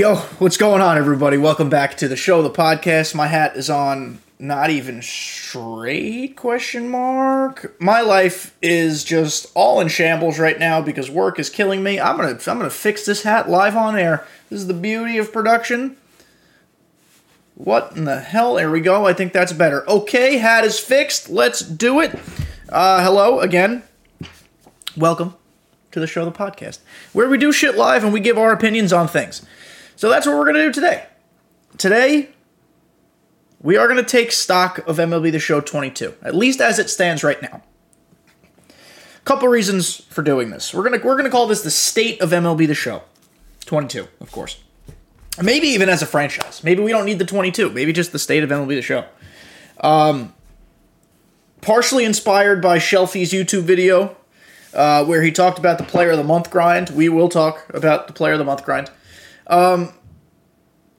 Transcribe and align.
Yo, 0.00 0.16
what's 0.38 0.56
going 0.56 0.80
on, 0.80 0.96
everybody? 0.96 1.36
Welcome 1.36 1.68
back 1.68 1.94
to 1.98 2.08
the 2.08 2.16
show, 2.16 2.40
the 2.40 2.48
podcast. 2.48 3.14
My 3.14 3.26
hat 3.26 3.54
is 3.54 3.68
on, 3.68 4.18
not 4.38 4.70
even 4.70 5.02
straight? 5.02 6.36
Question 6.36 6.88
mark. 6.88 7.78
My 7.78 8.00
life 8.00 8.56
is 8.62 9.04
just 9.04 9.52
all 9.54 9.78
in 9.78 9.88
shambles 9.88 10.38
right 10.38 10.58
now 10.58 10.80
because 10.80 11.10
work 11.10 11.38
is 11.38 11.50
killing 11.50 11.82
me. 11.82 12.00
I'm 12.00 12.16
gonna, 12.16 12.30
I'm 12.30 12.56
gonna 12.56 12.70
fix 12.70 13.04
this 13.04 13.24
hat 13.24 13.50
live 13.50 13.76
on 13.76 13.94
air. 13.94 14.26
This 14.48 14.60
is 14.60 14.68
the 14.68 14.72
beauty 14.72 15.18
of 15.18 15.34
production. 15.34 15.98
What 17.56 17.94
in 17.94 18.06
the 18.06 18.20
hell? 18.20 18.54
There 18.54 18.70
we 18.70 18.80
go. 18.80 19.04
I 19.04 19.12
think 19.12 19.34
that's 19.34 19.52
better. 19.52 19.86
Okay, 19.86 20.38
hat 20.38 20.64
is 20.64 20.80
fixed. 20.80 21.28
Let's 21.28 21.60
do 21.60 22.00
it. 22.00 22.18
Uh, 22.70 23.04
hello 23.04 23.40
again. 23.40 23.82
Welcome 24.96 25.34
to 25.92 26.00
the 26.00 26.06
show, 26.06 26.24
the 26.24 26.32
podcast, 26.32 26.78
where 27.12 27.28
we 27.28 27.36
do 27.36 27.52
shit 27.52 27.76
live 27.76 28.02
and 28.02 28.14
we 28.14 28.20
give 28.20 28.38
our 28.38 28.50
opinions 28.50 28.94
on 28.94 29.06
things. 29.06 29.44
So 30.00 30.08
that's 30.08 30.26
what 30.26 30.34
we're 30.38 30.44
going 30.44 30.54
to 30.54 30.64
do 30.64 30.72
today. 30.72 31.04
Today, 31.76 32.30
we 33.60 33.76
are 33.76 33.86
going 33.86 34.02
to 34.02 34.10
take 34.10 34.32
stock 34.32 34.78
of 34.88 34.96
MLB 34.96 35.30
The 35.30 35.38
Show 35.38 35.60
22, 35.60 36.14
at 36.22 36.34
least 36.34 36.62
as 36.62 36.78
it 36.78 36.88
stands 36.88 37.22
right 37.22 37.40
now. 37.42 37.60
A 38.70 38.72
Couple 39.26 39.46
reasons 39.48 40.00
for 40.04 40.22
doing 40.22 40.48
this. 40.48 40.72
We're 40.72 40.84
gonna 40.84 41.04
we're 41.04 41.18
gonna 41.18 41.28
call 41.28 41.46
this 41.46 41.60
the 41.60 41.70
state 41.70 42.22
of 42.22 42.30
MLB 42.30 42.66
The 42.66 42.74
Show 42.74 43.02
22, 43.66 44.08
of 44.22 44.32
course. 44.32 44.62
Maybe 45.42 45.66
even 45.66 45.90
as 45.90 46.00
a 46.00 46.06
franchise. 46.06 46.64
Maybe 46.64 46.82
we 46.82 46.92
don't 46.92 47.04
need 47.04 47.18
the 47.18 47.26
22. 47.26 47.68
Maybe 47.68 47.92
just 47.92 48.10
the 48.10 48.18
state 48.18 48.42
of 48.42 48.48
MLB 48.48 48.68
The 48.68 48.80
Show. 48.80 49.04
Um, 49.82 50.32
partially 51.60 52.06
inspired 52.06 52.62
by 52.62 52.78
Shelfie's 52.78 53.34
YouTube 53.34 53.64
video 53.64 54.16
uh, 54.72 55.04
where 55.04 55.20
he 55.20 55.30
talked 55.30 55.58
about 55.58 55.76
the 55.76 55.84
Player 55.84 56.12
of 56.12 56.16
the 56.16 56.24
Month 56.24 56.50
grind. 56.50 56.88
We 56.88 57.10
will 57.10 57.28
talk 57.28 57.66
about 57.74 58.06
the 58.06 58.14
Player 58.14 58.32
of 58.32 58.38
the 58.38 58.46
Month 58.46 58.64
grind. 58.64 58.90
Um, 59.50 59.92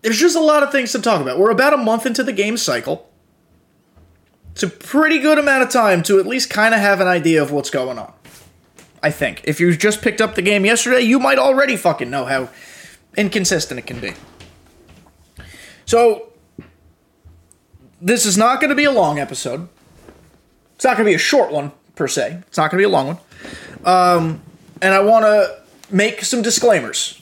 there's 0.03 0.19
just 0.19 0.35
a 0.35 0.41
lot 0.41 0.61
of 0.61 0.71
things 0.71 0.91
to 0.91 1.01
talk 1.01 1.21
about. 1.21 1.39
We're 1.39 1.51
about 1.51 1.73
a 1.73 1.77
month 1.77 2.05
into 2.05 2.23
the 2.23 2.33
game 2.33 2.57
cycle. 2.57 3.09
It's 4.51 4.63
a 4.63 4.67
pretty 4.67 5.19
good 5.19 5.39
amount 5.39 5.63
of 5.63 5.69
time 5.69 6.03
to 6.03 6.19
at 6.19 6.27
least 6.27 6.49
kind 6.49 6.75
of 6.75 6.81
have 6.81 6.99
an 6.99 7.07
idea 7.07 7.41
of 7.41 7.51
what's 7.51 7.69
going 7.69 7.97
on. 7.97 8.13
I 9.01 9.09
think. 9.09 9.41
If 9.45 9.59
you 9.59 9.75
just 9.75 10.01
picked 10.01 10.21
up 10.21 10.35
the 10.35 10.41
game 10.41 10.65
yesterday, 10.65 11.01
you 11.01 11.17
might 11.17 11.39
already 11.39 11.75
fucking 11.75 12.09
know 12.09 12.25
how 12.25 12.49
inconsistent 13.17 13.79
it 13.79 13.87
can 13.87 13.99
be. 13.99 14.13
So, 15.85 16.31
this 18.01 18.25
is 18.25 18.37
not 18.37 18.59
going 18.59 18.69
to 18.69 18.75
be 18.75 18.83
a 18.83 18.91
long 18.91 19.19
episode. 19.19 19.67
It's 20.75 20.85
not 20.85 20.97
going 20.97 21.05
to 21.05 21.11
be 21.11 21.15
a 21.15 21.19
short 21.19 21.51
one, 21.51 21.71
per 21.95 22.07
se. 22.07 22.41
It's 22.47 22.57
not 22.57 22.71
going 22.71 22.81
to 22.81 22.87
be 22.87 22.91
a 22.91 22.95
long 22.95 23.07
one. 23.07 23.17
Um, 23.85 24.41
and 24.81 24.93
I 24.93 24.99
want 24.99 25.25
to 25.25 25.61
make 25.89 26.23
some 26.23 26.41
disclaimers. 26.41 27.20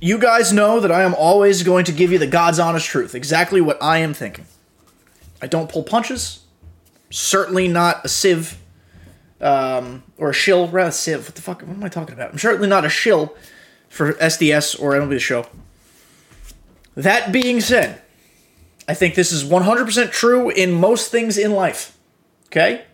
You 0.00 0.18
guys 0.18 0.52
know 0.52 0.80
that 0.80 0.90
I 0.90 1.02
am 1.02 1.14
always 1.14 1.62
going 1.62 1.84
to 1.84 1.92
give 1.92 2.10
you 2.10 2.18
the 2.18 2.26
God's 2.26 2.58
honest 2.58 2.86
truth, 2.86 3.14
exactly 3.14 3.60
what 3.60 3.82
I 3.82 3.98
am 3.98 4.14
thinking. 4.14 4.46
I 5.42 5.46
don't 5.46 5.70
pull 5.70 5.82
punches. 5.82 6.40
Certainly 7.10 7.68
not 7.68 8.04
a 8.04 8.08
sieve 8.08 8.58
um, 9.40 10.02
or 10.16 10.30
a 10.30 10.32
shill. 10.32 10.68
Rather, 10.68 10.90
sieve. 10.90 11.26
What 11.26 11.34
the 11.34 11.42
fuck? 11.42 11.62
What 11.62 11.76
am 11.76 11.84
I 11.84 11.88
talking 11.88 12.14
about? 12.14 12.32
I'm 12.32 12.38
certainly 12.38 12.68
not 12.68 12.84
a 12.84 12.88
shill 12.88 13.34
for 13.88 14.14
SDS 14.14 14.80
or 14.80 14.92
MLB 14.92 15.10
The 15.10 15.18
Show. 15.18 15.46
That 16.94 17.32
being 17.32 17.60
said, 17.60 18.00
I 18.88 18.94
think 18.94 19.14
this 19.14 19.32
is 19.32 19.44
100% 19.44 20.10
true 20.12 20.50
in 20.50 20.72
most 20.72 21.10
things 21.10 21.36
in 21.36 21.52
life. 21.52 21.96
Okay? 22.46 22.84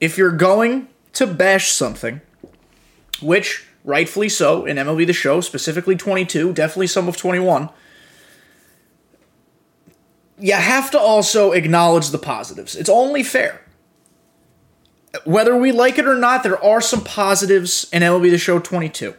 If 0.00 0.16
you're 0.16 0.32
going 0.32 0.88
to 1.14 1.26
bash 1.26 1.70
something, 1.70 2.20
which 3.20 3.67
rightfully 3.88 4.28
so 4.28 4.66
in 4.66 4.76
MLB 4.76 5.06
The 5.06 5.14
Show, 5.14 5.40
specifically 5.40 5.96
22, 5.96 6.52
definitely 6.52 6.86
some 6.88 7.08
of 7.08 7.16
21, 7.16 7.70
you 10.38 10.52
have 10.52 10.90
to 10.90 11.00
also 11.00 11.52
acknowledge 11.52 12.10
the 12.10 12.18
positives. 12.18 12.76
It's 12.76 12.90
only 12.90 13.22
fair. 13.22 13.62
Whether 15.24 15.56
we 15.56 15.72
like 15.72 15.98
it 15.98 16.06
or 16.06 16.14
not, 16.14 16.42
there 16.42 16.62
are 16.62 16.82
some 16.82 17.02
positives 17.02 17.88
in 17.90 18.02
MLB 18.02 18.30
The 18.30 18.38
Show 18.38 18.58
22. 18.58 19.14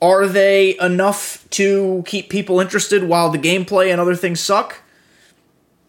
Are 0.00 0.26
they 0.26 0.78
enough 0.78 1.46
to 1.50 2.04
keep 2.06 2.30
people 2.30 2.60
interested 2.60 3.02
while 3.02 3.28
the 3.28 3.38
gameplay 3.38 3.90
and 3.90 4.00
other 4.00 4.14
things 4.14 4.40
suck? 4.40 4.82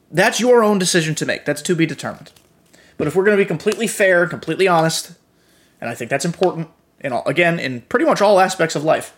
That's 0.09 0.39
your 0.39 0.63
own 0.63 0.79
decision 0.79 1.13
to 1.15 1.25
make. 1.25 1.45
That's 1.45 1.61
to 1.61 1.75
be 1.75 1.85
determined. 1.85 2.31
But 2.97 3.07
if 3.07 3.15
we're 3.15 3.23
going 3.23 3.37
to 3.37 3.43
be 3.43 3.47
completely 3.47 3.87
fair, 3.87 4.25
completely 4.25 4.67
honest, 4.67 5.13
and 5.79 5.89
I 5.89 5.93
think 5.93 6.09
that's 6.09 6.25
important, 6.25 6.67
all, 7.07 7.23
again, 7.25 7.59
in 7.59 7.81
pretty 7.81 8.05
much 8.05 8.21
all 8.21 8.39
aspects 8.39 8.75
of 8.75 8.83
life, 8.83 9.15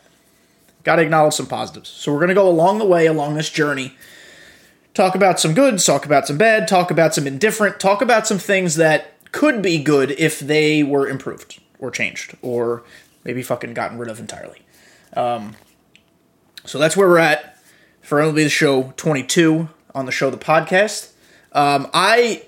got 0.83 0.97
to 0.97 1.01
acknowledge 1.01 1.33
some 1.33 1.47
positives. 1.47 1.89
So 1.89 2.11
we're 2.11 2.19
going 2.19 2.29
to 2.29 2.35
go 2.35 2.47
along 2.47 2.79
the 2.79 2.85
way, 2.85 3.05
along 3.05 3.35
this 3.35 3.49
journey, 3.49 3.95
talk 4.93 5.15
about 5.15 5.39
some 5.39 5.53
good, 5.53 5.79
talk 5.79 6.05
about 6.05 6.27
some 6.27 6.37
bad, 6.37 6.67
talk 6.67 6.91
about 6.91 7.13
some 7.13 7.27
indifferent, 7.27 7.79
talk 7.79 8.01
about 8.01 8.27
some 8.27 8.37
things 8.37 8.75
that 8.75 9.13
could 9.31 9.61
be 9.61 9.81
good 9.81 10.11
if 10.11 10.39
they 10.39 10.83
were 10.83 11.07
improved 11.07 11.59
or 11.79 11.91
changed 11.91 12.37
or 12.41 12.83
maybe 13.23 13.41
fucking 13.41 13.73
gotten 13.73 13.97
rid 13.97 14.09
of 14.09 14.19
entirely. 14.19 14.61
Um, 15.15 15.55
so 16.65 16.77
that's 16.77 16.95
where 16.95 17.07
we're 17.07 17.17
at 17.17 17.57
for 18.01 18.19
MLB 18.19 18.35
The 18.35 18.49
Show 18.49 18.93
22 18.97 19.69
on 19.95 20.05
the 20.05 20.11
show, 20.11 20.29
the 20.29 20.37
podcast. 20.37 21.11
Um, 21.51 21.89
I 21.93 22.43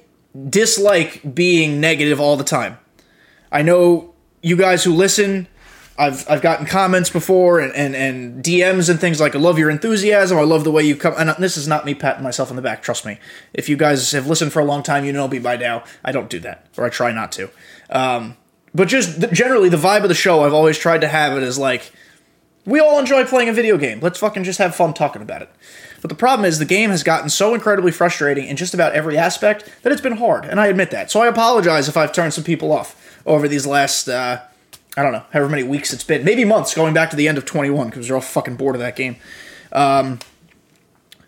dislike 0.49 1.35
being 1.35 1.79
negative 1.79 2.19
all 2.19 2.37
the 2.37 2.43
time. 2.43 2.77
I 3.51 3.61
know 3.61 4.14
you 4.45 4.55
guys 4.55 4.83
who 4.83 4.93
listen, 4.93 5.47
I've 5.97 6.29
I've 6.29 6.41
gotten 6.43 6.67
comments 6.67 7.09
before 7.09 7.59
and, 7.59 7.73
and, 7.73 7.95
and 7.95 8.43
DMs 8.43 8.91
and 8.91 8.99
things 8.99 9.19
like 9.19 9.35
I 9.35 9.39
love 9.39 9.57
your 9.57 9.71
enthusiasm, 9.71 10.37
I 10.37 10.43
love 10.43 10.63
the 10.63 10.71
way 10.71 10.83
you 10.83 10.95
come 10.95 11.15
and 11.17 11.31
this 11.39 11.57
is 11.57 11.67
not 11.67 11.83
me 11.83 11.95
patting 11.95 12.21
myself 12.21 12.51
on 12.51 12.55
the 12.55 12.61
back, 12.61 12.83
trust 12.83 13.07
me. 13.07 13.17
If 13.55 13.69
you 13.69 13.75
guys 13.75 14.11
have 14.11 14.27
listened 14.27 14.53
for 14.53 14.59
a 14.59 14.65
long 14.65 14.83
time, 14.83 15.03
you 15.03 15.11
know 15.11 15.27
me 15.27 15.39
by 15.39 15.57
now. 15.57 15.83
I 16.03 16.11
don't 16.11 16.29
do 16.29 16.39
that. 16.41 16.67
Or 16.77 16.85
I 16.85 16.89
try 16.89 17.11
not 17.11 17.31
to. 17.33 17.49
Um, 17.89 18.37
but 18.75 18.87
just 18.87 19.19
th- 19.19 19.33
generally 19.33 19.69
the 19.69 19.77
vibe 19.77 20.03
of 20.03 20.09
the 20.09 20.15
show, 20.15 20.43
I've 20.43 20.53
always 20.53 20.77
tried 20.77 21.01
to 21.01 21.07
have 21.07 21.35
it 21.35 21.41
as 21.41 21.57
like 21.57 21.91
we 22.67 22.79
all 22.79 22.99
enjoy 22.99 23.25
playing 23.25 23.49
a 23.49 23.53
video 23.53 23.79
game. 23.79 23.99
Let's 23.99 24.19
fucking 24.19 24.43
just 24.43 24.59
have 24.59 24.75
fun 24.75 24.93
talking 24.93 25.23
about 25.23 25.41
it. 25.41 25.49
But 26.01 26.09
the 26.09 26.15
problem 26.15 26.45
is 26.45 26.59
the 26.59 26.65
game 26.65 26.91
has 26.91 27.01
gotten 27.01 27.29
so 27.29 27.55
incredibly 27.55 27.91
frustrating 27.91 28.45
in 28.45 28.57
just 28.57 28.75
about 28.75 28.93
every 28.93 29.17
aspect 29.17 29.71
that 29.81 29.91
it's 29.91 30.01
been 30.01 30.17
hard, 30.17 30.45
and 30.45 30.59
I 30.59 30.67
admit 30.67 30.91
that. 30.91 31.09
So 31.09 31.21
I 31.21 31.27
apologize 31.27 31.89
if 31.89 31.97
I've 31.97 32.13
turned 32.13 32.33
some 32.33 32.43
people 32.43 32.71
off 32.71 33.01
over 33.25 33.47
these 33.47 33.65
last, 33.65 34.07
uh, 34.07 34.41
I 34.97 35.03
don't 35.03 35.11
know, 35.11 35.23
however 35.31 35.49
many 35.49 35.63
weeks 35.63 35.93
it's 35.93 36.03
been, 36.03 36.23
maybe 36.23 36.45
months, 36.45 36.73
going 36.73 36.93
back 36.93 37.09
to 37.11 37.15
the 37.15 37.27
end 37.27 37.37
of 37.37 37.45
21 37.45 37.89
because 37.89 38.07
they're 38.07 38.15
all 38.15 38.21
fucking 38.21 38.55
bored 38.55 38.75
of 38.75 38.81
that 38.81 38.95
game. 38.95 39.17
Um, 39.71 40.19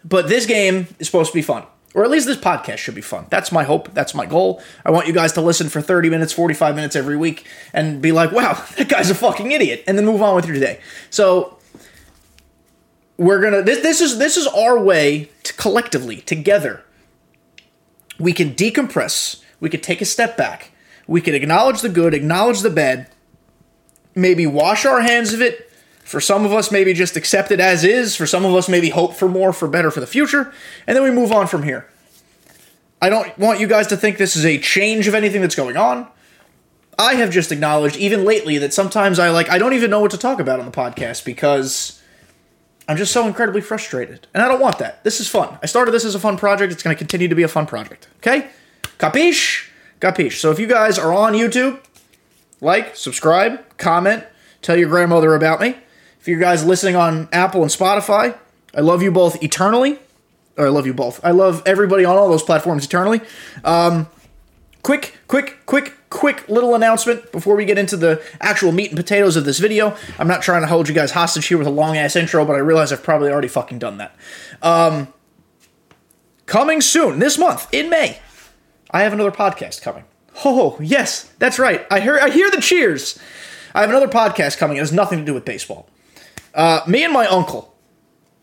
but 0.04 0.30
this 0.30 0.46
game 0.46 0.88
is 1.00 1.08
supposed 1.08 1.32
to 1.32 1.36
be 1.36 1.42
fun. 1.42 1.64
Or 1.94 2.04
at 2.04 2.12
least 2.12 2.28
this 2.28 2.38
podcast 2.38 2.78
should 2.78 2.96
be 2.96 3.02
fun. 3.02 3.26
That's 3.30 3.52
my 3.52 3.64
hope. 3.64 3.94
That's 3.94 4.14
my 4.14 4.28
goal. 4.28 4.62
I 4.86 4.92
want 4.92 5.08
you 5.08 5.14
guys 5.14 5.34
to 5.34 5.42
listen 5.42 5.68
for 5.68 5.82
30 5.82 6.10
minutes, 6.10 6.32
45 6.32 6.76
minutes 6.76 6.96
every 6.96 7.18
week 7.18 7.48
and 7.74 8.02
be 8.02 8.12
like, 8.12 8.32
wow, 8.32 8.64
that 8.78 8.88
guy's 8.88 9.10
a 9.10 9.16
fucking 9.16 9.52
idiot. 9.52 9.84
And 9.88 9.98
then 9.98 10.06
move 10.06 10.22
on 10.22 10.36
with 10.36 10.46
your 10.46 10.60
day. 10.60 10.80
So 11.10 11.58
we're 13.18 13.42
gonna 13.42 13.64
this 13.64 13.82
this 13.82 14.00
is 14.00 14.20
this 14.20 14.38
is 14.38 14.46
our 14.48 14.80
way 14.80 15.32
to 15.44 15.54
collectively, 15.54 16.18
together. 16.18 16.84
We 18.20 18.32
can 18.32 18.54
decompress, 18.54 19.42
we 19.60 19.70
could 19.70 19.84
take 19.84 20.02
a 20.02 20.06
step 20.06 20.38
back, 20.38 20.72
we 21.08 21.22
can 21.22 21.34
acknowledge 21.34 21.82
the 21.82 21.90
good, 21.90 22.14
acknowledge 22.14 22.62
the 22.62 22.70
bad, 22.70 23.10
maybe 24.14 24.46
wash 24.46 24.86
our 24.86 25.02
hands 25.02 25.34
of 25.34 25.42
it, 25.42 25.72
for 26.04 26.22
some 26.22 26.46
of 26.46 26.54
us, 26.54 26.72
maybe 26.72 26.94
just 26.94 27.18
accept 27.18 27.52
it 27.52 27.60
as 27.60 27.84
is. 27.84 28.16
For 28.16 28.26
some 28.26 28.46
of 28.46 28.56
us, 28.56 28.70
maybe 28.70 28.90
hope 28.90 29.14
for 29.14 29.28
more, 29.28 29.52
for 29.52 29.68
better 29.68 29.92
for 29.92 30.00
the 30.00 30.08
future. 30.08 30.54
And 30.88 30.96
then 30.96 31.04
we 31.04 31.12
move 31.12 31.34
on 31.34 31.48
from 31.48 31.64
here. 31.64 31.90
I 33.02 33.10
don't 33.10 33.38
want 33.38 33.60
you 33.60 33.68
guys 33.68 33.88
to 33.88 33.98
think 33.98 34.18
this 34.18 34.38
is 34.38 34.46
a 34.46 34.58
change 34.58 35.10
of 35.10 35.14
anything 35.14 35.42
that's 35.42 35.54
going 35.54 35.76
on. 35.76 36.08
I 36.98 37.16
have 37.16 37.30
just 37.30 37.52
acknowledged, 37.52 37.98
even 37.98 38.24
lately, 38.24 38.58
that 38.58 38.74
sometimes 38.74 39.20
I 39.20 39.32
like, 39.32 39.50
I 39.50 39.58
don't 39.58 39.74
even 39.74 39.92
know 39.92 40.00
what 40.00 40.12
to 40.12 40.18
talk 40.18 40.40
about 40.40 40.62
on 40.62 40.66
the 40.66 40.72
podcast 40.72 41.26
because 41.26 42.02
I'm 42.88 42.96
just 42.96 43.12
so 43.12 43.28
incredibly 43.28 43.60
frustrated. 43.60 44.28
And 44.34 44.42
I 44.42 44.48
don't 44.48 44.62
want 44.62 44.80
that. 44.80 45.04
This 45.04 45.20
is 45.20 45.28
fun. 45.28 45.60
I 45.62 45.66
started 45.66 45.92
this 45.92 46.06
as 46.06 46.16
a 46.16 46.20
fun 46.20 46.38
project. 46.38 46.72
It's 46.72 46.84
going 46.84 46.96
to 46.96 46.98
continue 46.98 47.28
to 47.28 47.36
be 47.36 47.44
a 47.44 47.50
fun 47.50 47.66
project. 47.66 48.08
Okay? 48.20 48.50
Capiche? 48.98 49.67
Capiche. 50.00 50.40
So 50.40 50.52
if 50.52 50.60
you 50.60 50.68
guys 50.68 50.98
are 51.00 51.14
on 51.14 51.34
YouTube, 51.34 51.80
like, 52.62 52.96
subscribe, 52.96 53.78
comment, 53.78 54.24
tell 54.62 54.78
your 54.78 54.90
grandmother 54.90 55.36
about 55.36 55.62
me. 55.62 55.76
If 56.20 56.28
you 56.28 56.40
guys 56.40 56.66
listening 56.66 56.96
on 56.96 57.30
Apple 57.32 57.62
and 57.62 57.72
Spotify, 57.72 58.38
I 58.76 58.82
love 58.82 59.02
you 59.02 59.12
both 59.12 59.42
eternally. 59.44 60.00
Or 60.58 60.66
I 60.66 60.70
love 60.70 60.88
you 60.88 60.94
both. 60.94 61.24
I 61.24 61.32
love 61.32 61.62
everybody 61.66 62.04
on 62.04 62.18
all 62.18 62.30
those 62.30 62.42
platforms 62.42 62.84
eternally. 62.84 63.22
Um, 63.64 64.08
quick, 64.82 65.18
quick, 65.28 65.60
quick, 65.68 65.94
quick 66.10 66.50
little 66.50 66.74
announcement 66.74 67.32
before 67.32 67.56
we 67.56 67.64
get 67.64 67.78
into 67.78 67.96
the 67.96 68.24
actual 68.42 68.72
meat 68.72 68.90
and 68.90 68.98
potatoes 68.98 69.36
of 69.36 69.46
this 69.46 69.60
video. 69.60 69.96
I'm 70.18 70.28
not 70.28 70.42
trying 70.42 70.62
to 70.62 70.68
hold 70.68 70.90
you 70.90 70.96
guys 70.96 71.12
hostage 71.12 71.46
here 71.46 71.60
with 71.60 71.68
a 71.68 71.72
long 71.72 71.96
ass 71.96 72.16
intro, 72.16 72.44
but 72.44 72.56
I 72.56 72.60
realize 72.60 72.92
I've 72.92 73.04
probably 73.04 73.30
already 73.30 73.48
fucking 73.48 73.78
done 73.78 73.98
that. 74.00 74.16
Um, 74.64 75.14
coming 76.48 76.82
soon, 76.82 77.20
this 77.20 77.38
month, 77.38 77.72
in 77.72 77.90
May, 77.90 78.20
I 78.92 79.04
have 79.04 79.14
another 79.14 79.32
podcast 79.32 79.82
coming. 79.82 80.06
Oh, 80.46 80.78
yes, 80.80 81.24
that's 81.40 81.60
right. 81.60 81.86
I 81.92 82.00
hear 82.00 82.20
I 82.22 82.30
hear 82.30 82.50
the 82.52 82.62
cheers. 82.62 83.20
I 83.74 83.82
have 83.82 83.90
another 83.90 84.08
podcast 84.08 84.58
coming. 84.58 84.78
It 84.78 84.82
has 84.82 84.92
nothing 84.92 85.20
to 85.20 85.26
do 85.26 85.34
with 85.34 85.46
baseball. 85.46 85.90
Uh, 86.54 86.82
me 86.88 87.04
and 87.04 87.14
my 87.14 87.28
uncle. 87.28 87.76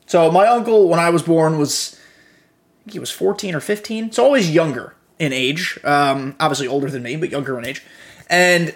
So 0.06 0.30
my 0.30 0.46
uncle, 0.46 0.88
when 0.88 1.00
I 1.00 1.10
was 1.10 1.22
born, 1.22 1.58
was 1.58 1.94
I 1.94 2.84
think 2.84 2.92
he 2.92 2.98
was 2.98 3.10
14 3.10 3.54
or 3.54 3.60
15. 3.60 4.12
So 4.12 4.24
always 4.24 4.50
younger 4.50 4.94
in 5.18 5.32
age. 5.32 5.78
Um, 5.84 6.36
obviously 6.38 6.68
older 6.68 6.90
than 6.90 7.02
me, 7.02 7.16
but 7.16 7.30
younger 7.30 7.58
in 7.58 7.64
age. 7.64 7.82
And 8.28 8.74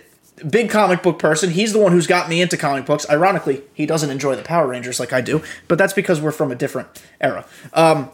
big 0.48 0.70
comic 0.70 1.02
book 1.02 1.18
person. 1.18 1.50
He's 1.50 1.72
the 1.72 1.78
one 1.78 1.92
who's 1.92 2.06
got 2.06 2.28
me 2.28 2.40
into 2.40 2.56
comic 2.56 2.86
books. 2.86 3.08
Ironically, 3.10 3.62
he 3.74 3.86
doesn't 3.86 4.10
enjoy 4.10 4.36
the 4.36 4.42
Power 4.42 4.66
Rangers 4.66 4.98
like 4.98 5.12
I 5.12 5.20
do, 5.20 5.42
but 5.66 5.78
that's 5.78 5.92
because 5.92 6.20
we're 6.20 6.32
from 6.32 6.50
a 6.50 6.54
different 6.54 6.88
era. 7.20 7.44
Um, 7.72 8.10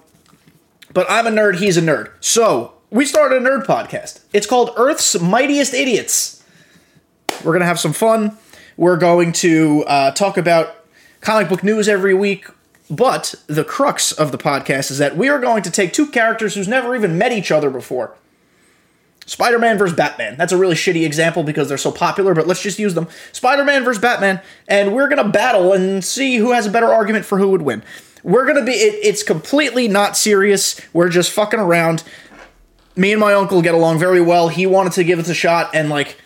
but 0.93 1.07
I'm 1.09 1.27
a 1.27 1.31
nerd. 1.31 1.57
He's 1.57 1.77
a 1.77 1.83
nerd. 1.83 2.13
So 2.21 2.74
we 2.95 3.05
started 3.05 3.43
a 3.43 3.45
nerd 3.45 3.67
podcast. 3.67 4.21
It's 4.33 4.47
called 4.47 4.71
Earth's 4.77 5.21
Mightiest 5.21 5.75
Idiots. 5.75 6.45
We're 7.45 7.53
gonna 7.53 7.65
have 7.65 7.81
some 7.81 7.93
fun. 7.93 8.39
We're 8.77 8.97
going 8.97 9.33
to 9.33 9.85
uh, 9.89 10.11
talk 10.13 10.39
about 10.39 10.77
comic 11.21 11.49
book 11.49 11.65
news 11.65 11.89
every 11.89 12.15
week. 12.15 12.47
But 12.89 13.35
the 13.49 13.65
crux 13.65 14.13
of 14.13 14.31
the 14.31 14.39
podcast 14.39 14.93
is 14.93 14.99
that 14.99 15.17
we 15.17 15.29
are 15.29 15.41
going 15.41 15.63
to 15.65 15.71
take 15.71 15.93
two 15.93 16.07
characters 16.07 16.55
who's 16.55 16.69
never 16.69 16.95
even 16.95 17.19
met 17.19 17.33
each 17.33 17.51
other 17.51 17.69
before. 17.69 18.15
Spider 19.27 19.59
Man 19.59 19.77
versus 19.77 19.97
Batman. 19.97 20.37
That's 20.37 20.53
a 20.53 20.57
really 20.57 20.77
shitty 20.77 21.05
example 21.05 21.43
because 21.43 21.69
they're 21.69 21.79
so 21.79 21.91
popular, 21.91 22.33
but 22.33 22.47
let's 22.47 22.63
just 22.63 22.79
use 22.79 22.95
them. 22.95 23.09
Spider 23.33 23.65
Man 23.65 23.83
versus 23.83 24.01
Batman, 24.01 24.41
and 24.69 24.95
we're 24.95 25.09
gonna 25.09 25.29
battle 25.29 25.73
and 25.73 26.05
see 26.05 26.37
who 26.37 26.53
has 26.53 26.67
a 26.67 26.71
better 26.71 26.93
argument 26.93 27.25
for 27.25 27.39
who 27.39 27.49
would 27.49 27.63
win. 27.63 27.83
We're 28.23 28.47
gonna 28.47 28.65
be, 28.65 28.73
it, 28.73 28.95
it's 29.03 29.23
completely 29.23 29.89
not 29.89 30.17
serious. 30.17 30.81
We're 30.93 31.09
just 31.09 31.33
fucking 31.33 31.61
around. 31.61 32.05
Me 32.97 33.13
and 33.13 33.21
my 33.21 33.35
uncle 33.35 33.61
get 33.61 33.75
along 33.75 33.99
very 33.99 34.21
well. 34.21 34.49
He 34.49 34.67
wanted 34.67 34.93
to 34.93 35.05
give 35.05 35.19
it 35.19 35.29
a 35.29 35.35
shot, 35.35 35.71
and 35.75 35.89
like, 35.89 36.17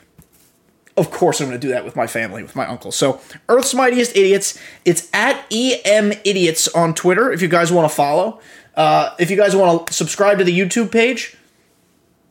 of 0.99 1.11
course, 1.11 1.41
I'm 1.41 1.49
going 1.49 1.59
to 1.59 1.67
do 1.67 1.73
that 1.73 1.85
with 1.85 1.97
my 1.97 2.07
family, 2.07 2.43
with 2.43 2.57
my 2.57 2.67
uncle. 2.67 2.93
So, 2.93 3.21
Earth's 3.49 3.73
Mightiest 3.73 4.17
Idiots. 4.17 4.59
It's 4.85 5.09
at 5.15 5.47
EM 5.53 6.13
Idiots 6.25 6.69
on 6.69 6.93
Twitter 6.93 7.33
if 7.33 7.41
you 7.41 7.49
guys 7.49 7.73
want 7.73 7.89
to 7.89 7.95
follow. 7.95 8.41
Uh, 8.75 9.15
if 9.19 9.31
you 9.31 9.37
guys 9.37 9.57
want 9.57 9.87
to 9.87 9.93
subscribe 9.95 10.39
to 10.39 10.45
the 10.45 10.57
YouTube 10.57 10.93
page, 10.93 11.37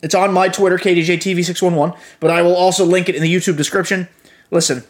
it's 0.03 0.13
on 0.13 0.31
my 0.33 0.49
Twitter, 0.49 0.77
KDJTV611, 0.77 1.97
but 2.19 2.29
I 2.29 2.41
will 2.41 2.55
also 2.55 2.85
link 2.85 3.09
it 3.09 3.15
in 3.15 3.23
the 3.23 3.33
YouTube 3.33 3.57
description. 3.57 4.07
Listen, 4.51 4.83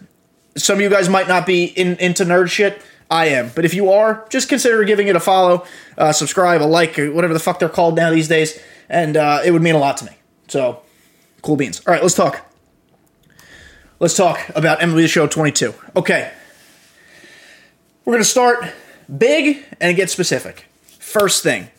some 0.57 0.75
of 0.75 0.81
you 0.81 0.89
guys 0.89 1.07
might 1.07 1.27
not 1.27 1.45
be 1.45 1.65
in, 1.65 1.95
into 1.97 2.25
nerd 2.25 2.49
shit. 2.49 2.81
I 3.09 3.27
am. 3.27 3.51
But 3.55 3.63
if 3.63 3.73
you 3.73 3.89
are, 3.89 4.25
just 4.29 4.49
consider 4.49 4.83
giving 4.83 5.07
it 5.07 5.15
a 5.15 5.19
follow, 5.21 5.65
uh, 5.97 6.11
subscribe, 6.11 6.61
a 6.61 6.65
like, 6.65 6.97
whatever 6.97 7.33
the 7.33 7.39
fuck 7.39 7.59
they're 7.59 7.69
called 7.69 7.95
now 7.95 8.11
these 8.11 8.27
days 8.27 8.59
and 8.89 9.17
uh, 9.17 9.41
it 9.45 9.51
would 9.51 9.61
mean 9.61 9.75
a 9.75 9.79
lot 9.79 9.97
to 9.97 10.05
me. 10.05 10.11
So, 10.47 10.81
cool 11.41 11.55
beans. 11.55 11.81
All 11.85 11.93
right, 11.93 12.01
let's 12.01 12.15
talk. 12.15 12.45
Let's 13.99 14.15
talk 14.15 14.49
about 14.55 14.79
MLB 14.79 15.01
The 15.01 15.07
Show 15.07 15.27
22. 15.27 15.73
Okay. 15.95 16.31
We're 18.05 18.19
to 18.19 18.23
start 18.23 18.63
big 19.17 19.65
and 19.81 19.95
get 19.97 20.09
specific. 20.09 20.65
First 20.99 21.41
thing, 21.41 21.69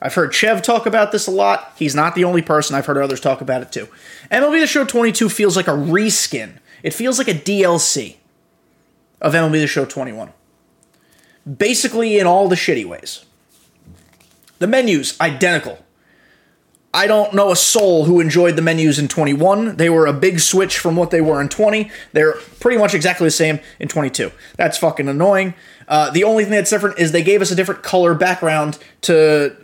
I've 0.00 0.14
heard 0.14 0.32
Chev 0.32 0.62
talk 0.62 0.86
about 0.86 1.12
this 1.12 1.26
a 1.26 1.30
lot. 1.30 1.72
He's 1.76 1.94
not 1.94 2.14
the 2.14 2.24
only 2.24 2.42
person. 2.42 2.76
I've 2.76 2.86
heard 2.86 2.98
others 2.98 3.20
talk 3.20 3.40
about 3.40 3.62
it 3.62 3.72
too. 3.72 3.88
MLB 4.30 4.60
The 4.60 4.66
Show 4.66 4.84
22 4.84 5.28
feels 5.28 5.56
like 5.56 5.66
a 5.66 5.72
reskin. 5.72 6.58
It 6.82 6.94
feels 6.94 7.18
like 7.18 7.28
a 7.28 7.34
DLC 7.34 8.16
of 9.20 9.32
MLB 9.34 9.52
The 9.52 9.66
Show 9.66 9.84
21. 9.84 10.32
Basically, 11.58 12.18
in 12.18 12.26
all 12.26 12.48
the 12.48 12.56
shitty 12.56 12.84
ways. 12.84 13.24
The 14.58 14.66
menus, 14.66 15.18
identical. 15.20 15.84
I 16.96 17.06
don't 17.06 17.34
know 17.34 17.52
a 17.52 17.56
soul 17.56 18.06
who 18.06 18.20
enjoyed 18.20 18.56
the 18.56 18.62
menus 18.62 18.98
in 18.98 19.06
21. 19.06 19.76
They 19.76 19.90
were 19.90 20.06
a 20.06 20.14
big 20.14 20.40
switch 20.40 20.78
from 20.78 20.96
what 20.96 21.10
they 21.10 21.20
were 21.20 21.42
in 21.42 21.50
20. 21.50 21.90
They're 22.14 22.32
pretty 22.58 22.78
much 22.78 22.94
exactly 22.94 23.26
the 23.26 23.32
same 23.32 23.60
in 23.78 23.86
22. 23.86 24.32
That's 24.56 24.78
fucking 24.78 25.06
annoying. 25.06 25.52
Uh, 25.88 26.08
the 26.10 26.24
only 26.24 26.44
thing 26.44 26.52
that's 26.52 26.70
different 26.70 26.98
is 26.98 27.12
they 27.12 27.22
gave 27.22 27.42
us 27.42 27.50
a 27.50 27.54
different 27.54 27.82
color 27.82 28.14
background 28.14 28.78
to, 29.02 29.54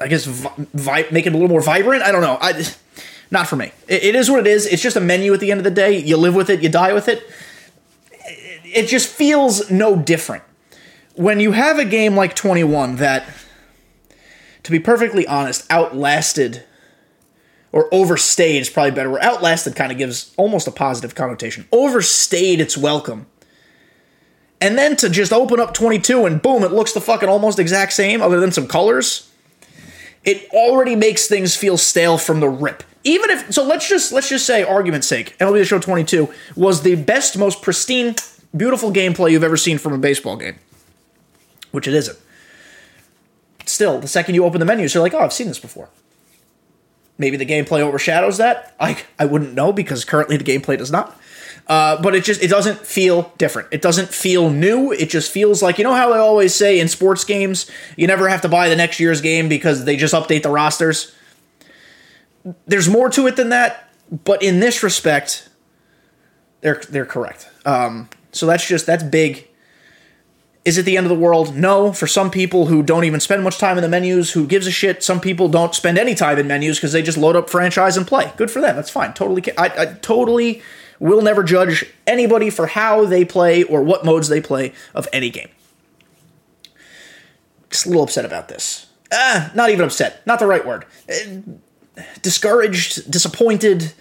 I 0.00 0.08
guess, 0.08 0.24
vi- 0.24 1.06
make 1.12 1.26
it 1.26 1.28
a 1.28 1.36
little 1.36 1.48
more 1.48 1.62
vibrant. 1.62 2.02
I 2.02 2.10
don't 2.10 2.22
know. 2.22 2.38
I, 2.40 2.60
not 3.30 3.46
for 3.46 3.54
me. 3.54 3.70
It, 3.86 4.02
it 4.02 4.14
is 4.16 4.28
what 4.28 4.40
it 4.40 4.48
is. 4.48 4.66
It's 4.66 4.82
just 4.82 4.96
a 4.96 5.00
menu 5.00 5.32
at 5.32 5.38
the 5.38 5.52
end 5.52 5.60
of 5.60 5.64
the 5.64 5.70
day. 5.70 5.96
You 5.96 6.16
live 6.16 6.34
with 6.34 6.50
it, 6.50 6.60
you 6.60 6.68
die 6.68 6.92
with 6.92 7.06
it. 7.06 7.22
It, 8.10 8.60
it 8.64 8.86
just 8.88 9.08
feels 9.08 9.70
no 9.70 9.94
different. 9.94 10.42
When 11.14 11.38
you 11.38 11.52
have 11.52 11.78
a 11.78 11.84
game 11.84 12.16
like 12.16 12.34
21 12.34 12.96
that, 12.96 13.28
to 14.64 14.72
be 14.72 14.80
perfectly 14.80 15.24
honest, 15.28 15.70
outlasted 15.70 16.64
or 17.72 17.92
overstayed 17.92 18.60
is 18.60 18.70
probably 18.70 18.90
better. 18.90 19.10
Where 19.10 19.22
outlasted 19.22 19.76
kind 19.76 19.92
of 19.92 19.98
gives 19.98 20.34
almost 20.36 20.66
a 20.66 20.72
positive 20.72 21.14
connotation. 21.14 21.66
Overstayed 21.72 22.60
its 22.60 22.76
welcome. 22.76 23.26
And 24.60 24.76
then 24.76 24.96
to 24.96 25.08
just 25.08 25.32
open 25.32 25.58
up 25.58 25.72
22 25.72 26.26
and 26.26 26.42
boom, 26.42 26.62
it 26.62 26.72
looks 26.72 26.92
the 26.92 27.00
fucking 27.00 27.28
almost 27.28 27.58
exact 27.58 27.92
same, 27.92 28.20
other 28.20 28.40
than 28.40 28.52
some 28.52 28.66
colors. 28.66 29.30
It 30.22 30.50
already 30.50 30.96
makes 30.96 31.26
things 31.28 31.56
feel 31.56 31.78
stale 31.78 32.18
from 32.18 32.40
the 32.40 32.48
rip. 32.48 32.82
Even 33.02 33.30
if 33.30 33.54
so, 33.54 33.64
let's 33.64 33.88
just 33.88 34.12
let's 34.12 34.28
just 34.28 34.44
say, 34.44 34.62
argument's 34.62 35.06
sake, 35.06 35.38
MLB 35.38 35.60
The 35.60 35.64
Show 35.64 35.78
22 35.78 36.28
was 36.54 36.82
the 36.82 36.96
best, 36.96 37.38
most 37.38 37.62
pristine, 37.62 38.14
beautiful 38.54 38.92
gameplay 38.92 39.30
you've 39.30 39.44
ever 39.44 39.56
seen 39.56 39.78
from 39.78 39.94
a 39.94 39.98
baseball 39.98 40.36
game, 40.36 40.56
which 41.70 41.88
it 41.88 41.94
isn't. 41.94 42.18
Still, 43.64 43.98
the 43.98 44.08
second 44.08 44.34
you 44.34 44.44
open 44.44 44.60
the 44.60 44.66
menus, 44.66 44.92
you're 44.92 45.02
like, 45.02 45.14
oh, 45.14 45.20
I've 45.20 45.32
seen 45.32 45.46
this 45.46 45.58
before. 45.58 45.88
Maybe 47.20 47.36
the 47.36 47.44
gameplay 47.44 47.80
overshadows 47.80 48.38
that. 48.38 48.74
I 48.80 48.96
I 49.18 49.26
wouldn't 49.26 49.52
know 49.52 49.74
because 49.74 50.06
currently 50.06 50.38
the 50.38 50.44
gameplay 50.44 50.78
does 50.78 50.90
not. 50.90 51.20
Uh, 51.66 52.00
but 52.00 52.14
it 52.14 52.24
just 52.24 52.42
it 52.42 52.48
doesn't 52.48 52.78
feel 52.78 53.30
different. 53.36 53.68
It 53.70 53.82
doesn't 53.82 54.08
feel 54.08 54.48
new. 54.48 54.90
It 54.90 55.10
just 55.10 55.30
feels 55.30 55.62
like 55.62 55.76
you 55.76 55.84
know 55.84 55.92
how 55.92 56.10
they 56.10 56.18
always 56.18 56.54
say 56.54 56.80
in 56.80 56.88
sports 56.88 57.24
games, 57.24 57.70
you 57.94 58.06
never 58.06 58.26
have 58.30 58.40
to 58.40 58.48
buy 58.48 58.70
the 58.70 58.74
next 58.74 58.98
year's 58.98 59.20
game 59.20 59.50
because 59.50 59.84
they 59.84 59.98
just 59.98 60.14
update 60.14 60.42
the 60.42 60.48
rosters. 60.48 61.14
There's 62.66 62.88
more 62.88 63.10
to 63.10 63.26
it 63.26 63.36
than 63.36 63.50
that, 63.50 63.90
but 64.24 64.42
in 64.42 64.60
this 64.60 64.82
respect, 64.82 65.50
they're 66.62 66.80
they're 66.88 67.04
correct. 67.04 67.50
Um, 67.66 68.08
so 68.32 68.46
that's 68.46 68.66
just 68.66 68.86
that's 68.86 69.02
big 69.04 69.46
is 70.64 70.76
it 70.76 70.84
the 70.84 70.96
end 70.96 71.06
of 71.06 71.08
the 71.08 71.18
world? 71.18 71.56
No. 71.56 71.92
For 71.92 72.06
some 72.06 72.30
people 72.30 72.66
who 72.66 72.82
don't 72.82 73.04
even 73.04 73.20
spend 73.20 73.42
much 73.42 73.58
time 73.58 73.78
in 73.78 73.82
the 73.82 73.88
menus, 73.88 74.32
who 74.32 74.46
gives 74.46 74.66
a 74.66 74.70
shit? 74.70 75.02
Some 75.02 75.20
people 75.20 75.48
don't 75.48 75.74
spend 75.74 75.98
any 75.98 76.14
time 76.14 76.38
in 76.38 76.46
menus 76.46 76.76
because 76.76 76.92
they 76.92 77.02
just 77.02 77.16
load 77.16 77.34
up 77.34 77.48
franchise 77.48 77.96
and 77.96 78.06
play. 78.06 78.32
Good 78.36 78.50
for 78.50 78.60
them. 78.60 78.76
That's 78.76 78.90
fine. 78.90 79.14
Totally. 79.14 79.42
I, 79.56 79.72
I 79.78 79.86
totally 79.86 80.62
will 80.98 81.22
never 81.22 81.42
judge 81.42 81.86
anybody 82.06 82.50
for 82.50 82.66
how 82.66 83.06
they 83.06 83.24
play 83.24 83.62
or 83.62 83.82
what 83.82 84.04
modes 84.04 84.28
they 84.28 84.40
play 84.40 84.74
of 84.94 85.08
any 85.12 85.30
game. 85.30 85.48
Just 87.70 87.86
a 87.86 87.88
little 87.88 88.04
upset 88.04 88.26
about 88.26 88.48
this. 88.48 88.86
Ah, 89.12 89.50
not 89.54 89.70
even 89.70 89.84
upset. 89.84 90.24
Not 90.26 90.40
the 90.40 90.46
right 90.46 90.64
word. 90.66 90.84
Uh, 91.08 92.02
discouraged, 92.20 93.10
disappointed, 93.10 93.92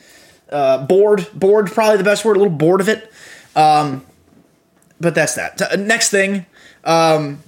uh, 0.51 0.85
bored. 0.85 1.27
Bored, 1.33 1.71
probably 1.71 1.97
the 1.97 2.03
best 2.03 2.25
word. 2.25 2.35
A 2.35 2.39
little 2.39 2.55
bored 2.55 2.81
of 2.81 2.89
it. 2.89 3.11
Um, 3.55 4.05
but 4.99 5.15
that's 5.15 5.35
that. 5.35 5.79
Next 5.79 6.09
thing, 6.09 6.45
um, 6.83 7.41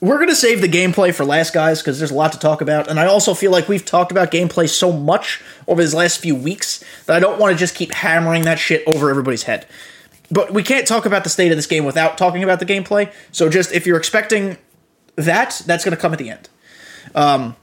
we're 0.00 0.16
going 0.16 0.28
to 0.28 0.36
save 0.36 0.60
the 0.60 0.68
gameplay 0.68 1.14
for 1.14 1.24
last, 1.24 1.52
guys, 1.52 1.80
because 1.80 1.98
there's 1.98 2.10
a 2.10 2.14
lot 2.14 2.32
to 2.32 2.38
talk 2.38 2.60
about. 2.60 2.88
And 2.88 3.00
I 3.00 3.06
also 3.06 3.34
feel 3.34 3.50
like 3.50 3.68
we've 3.68 3.84
talked 3.84 4.12
about 4.12 4.30
gameplay 4.30 4.68
so 4.68 4.92
much 4.92 5.42
over 5.66 5.82
these 5.82 5.94
last 5.94 6.18
few 6.18 6.34
weeks 6.34 6.84
that 7.06 7.16
I 7.16 7.20
don't 7.20 7.38
want 7.38 7.52
to 7.52 7.58
just 7.58 7.74
keep 7.74 7.92
hammering 7.92 8.42
that 8.42 8.58
shit 8.58 8.82
over 8.86 9.10
everybody's 9.10 9.44
head. 9.44 9.66
But 10.30 10.52
we 10.52 10.62
can't 10.62 10.86
talk 10.86 11.06
about 11.06 11.24
the 11.24 11.30
state 11.30 11.52
of 11.52 11.56
this 11.56 11.66
game 11.66 11.84
without 11.84 12.18
talking 12.18 12.42
about 12.42 12.58
the 12.58 12.66
gameplay. 12.66 13.12
So 13.32 13.48
just 13.48 13.72
if 13.72 13.86
you're 13.86 13.96
expecting 13.96 14.58
that, 15.16 15.62
that's 15.66 15.84
going 15.84 15.94
to 15.96 16.00
come 16.00 16.12
at 16.12 16.18
the 16.18 16.30
end. 16.30 16.48
Um, 17.14 17.56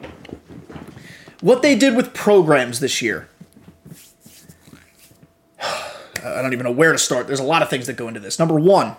what 1.42 1.62
they 1.62 1.76
did 1.76 1.96
with 1.96 2.14
programs 2.14 2.80
this 2.80 3.02
year 3.02 3.28
I 6.24 6.42
don't 6.42 6.54
even 6.54 6.66
know 6.66 6.72
where 6.72 6.92
to 6.92 6.98
start. 6.98 7.28
There's 7.28 7.40
a 7.40 7.44
lot 7.44 7.62
of 7.62 7.70
things 7.70 7.88
that 7.88 7.98
go 7.98 8.08
into 8.08 8.20
this. 8.20 8.40
Number 8.40 8.60
one, 8.60 8.96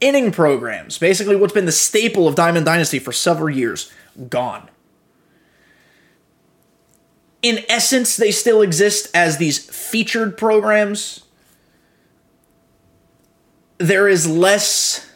inning 0.00 0.32
programs. 0.32 0.98
Basically, 0.98 1.36
what's 1.36 1.52
been 1.52 1.66
the 1.66 1.72
staple 1.72 2.26
of 2.26 2.34
Diamond 2.34 2.66
Dynasty 2.66 2.98
for 2.98 3.12
several 3.12 3.50
years, 3.50 3.90
gone. 4.28 4.68
In 7.42 7.64
essence, 7.68 8.16
they 8.16 8.32
still 8.32 8.62
exist 8.62 9.08
as 9.14 9.38
these 9.38 9.58
featured 9.58 10.36
programs. 10.36 11.24
There 13.78 14.08
is 14.08 14.26
less 14.26 15.07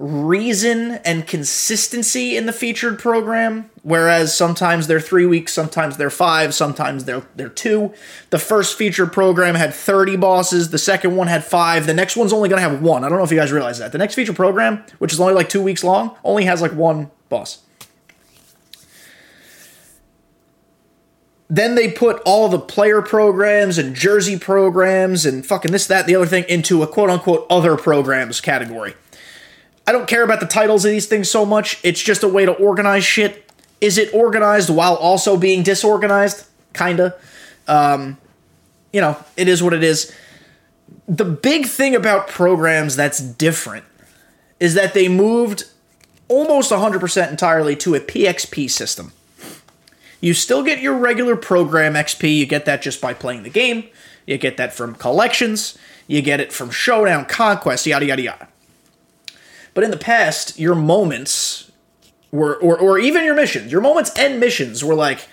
reason 0.00 0.92
and 1.04 1.26
consistency 1.26 2.34
in 2.34 2.46
the 2.46 2.54
featured 2.54 2.98
program 2.98 3.68
whereas 3.82 4.34
sometimes 4.34 4.86
they're 4.86 4.98
3 4.98 5.26
weeks 5.26 5.52
sometimes 5.52 5.98
they're 5.98 6.08
5 6.08 6.54
sometimes 6.54 7.04
they're 7.04 7.22
they're 7.36 7.50
2 7.50 7.92
the 8.30 8.38
first 8.38 8.78
featured 8.78 9.12
program 9.12 9.54
had 9.56 9.74
30 9.74 10.16
bosses 10.16 10.70
the 10.70 10.78
second 10.78 11.16
one 11.16 11.26
had 11.26 11.44
5 11.44 11.84
the 11.84 11.92
next 11.92 12.16
one's 12.16 12.32
only 12.32 12.48
going 12.48 12.62
to 12.62 12.66
have 12.66 12.80
one. 12.80 13.04
I 13.04 13.10
don't 13.10 13.18
know 13.18 13.24
if 13.24 13.30
you 13.30 13.36
guys 13.36 13.52
realize 13.52 13.78
that. 13.78 13.92
The 13.92 13.98
next 13.98 14.14
featured 14.14 14.36
program 14.36 14.82
which 15.00 15.12
is 15.12 15.20
only 15.20 15.34
like 15.34 15.50
2 15.50 15.62
weeks 15.62 15.84
long 15.84 16.16
only 16.24 16.46
has 16.46 16.62
like 16.62 16.72
one 16.72 17.10
boss. 17.28 17.58
Then 21.50 21.74
they 21.74 21.90
put 21.90 22.22
all 22.24 22.48
the 22.48 22.58
player 22.58 23.02
programs 23.02 23.76
and 23.76 23.94
jersey 23.94 24.38
programs 24.38 25.26
and 25.26 25.44
fucking 25.44 25.72
this, 25.72 25.86
that, 25.88 26.06
the 26.06 26.14
other 26.14 26.24
thing 26.24 26.44
into 26.48 26.82
a 26.82 26.86
quote 26.86 27.10
unquote 27.10 27.46
other 27.50 27.76
programs 27.76 28.40
category. 28.40 28.94
I 29.90 29.92
don't 29.92 30.06
care 30.06 30.22
about 30.22 30.38
the 30.38 30.46
titles 30.46 30.84
of 30.84 30.92
these 30.92 31.06
things 31.06 31.28
so 31.28 31.44
much. 31.44 31.80
It's 31.82 32.00
just 32.00 32.22
a 32.22 32.28
way 32.28 32.46
to 32.46 32.52
organize 32.52 33.02
shit. 33.02 33.50
Is 33.80 33.98
it 33.98 34.14
organized 34.14 34.70
while 34.70 34.94
also 34.94 35.36
being 35.36 35.64
disorganized? 35.64 36.46
Kinda. 36.74 37.16
Um, 37.66 38.16
you 38.92 39.00
know, 39.00 39.16
it 39.36 39.48
is 39.48 39.64
what 39.64 39.74
it 39.74 39.82
is. 39.82 40.14
The 41.08 41.24
big 41.24 41.66
thing 41.66 41.96
about 41.96 42.28
programs 42.28 42.94
that's 42.94 43.18
different 43.18 43.84
is 44.60 44.74
that 44.74 44.94
they 44.94 45.08
moved 45.08 45.64
almost 46.28 46.70
100% 46.70 47.28
entirely 47.28 47.74
to 47.74 47.96
a 47.96 48.00
PXP 48.00 48.70
system. 48.70 49.12
You 50.20 50.34
still 50.34 50.62
get 50.62 50.78
your 50.78 50.96
regular 50.96 51.34
program 51.34 51.94
XP, 51.94 52.36
you 52.36 52.46
get 52.46 52.64
that 52.66 52.80
just 52.80 53.00
by 53.00 53.12
playing 53.12 53.42
the 53.42 53.50
game, 53.50 53.88
you 54.24 54.38
get 54.38 54.56
that 54.56 54.72
from 54.72 54.94
collections, 54.94 55.76
you 56.06 56.22
get 56.22 56.38
it 56.38 56.52
from 56.52 56.70
Showdown, 56.70 57.24
Conquest, 57.24 57.86
yada, 57.86 58.06
yada, 58.06 58.22
yada. 58.22 58.48
But 59.74 59.84
in 59.84 59.90
the 59.90 59.96
past, 59.96 60.58
your 60.58 60.74
moments 60.74 61.70
were, 62.30 62.56
or, 62.56 62.78
or 62.78 62.98
even 62.98 63.24
your 63.24 63.34
missions, 63.34 63.72
your 63.72 63.80
moments 63.80 64.10
and 64.18 64.40
missions 64.40 64.84
were 64.84 64.94
like, 64.94 65.28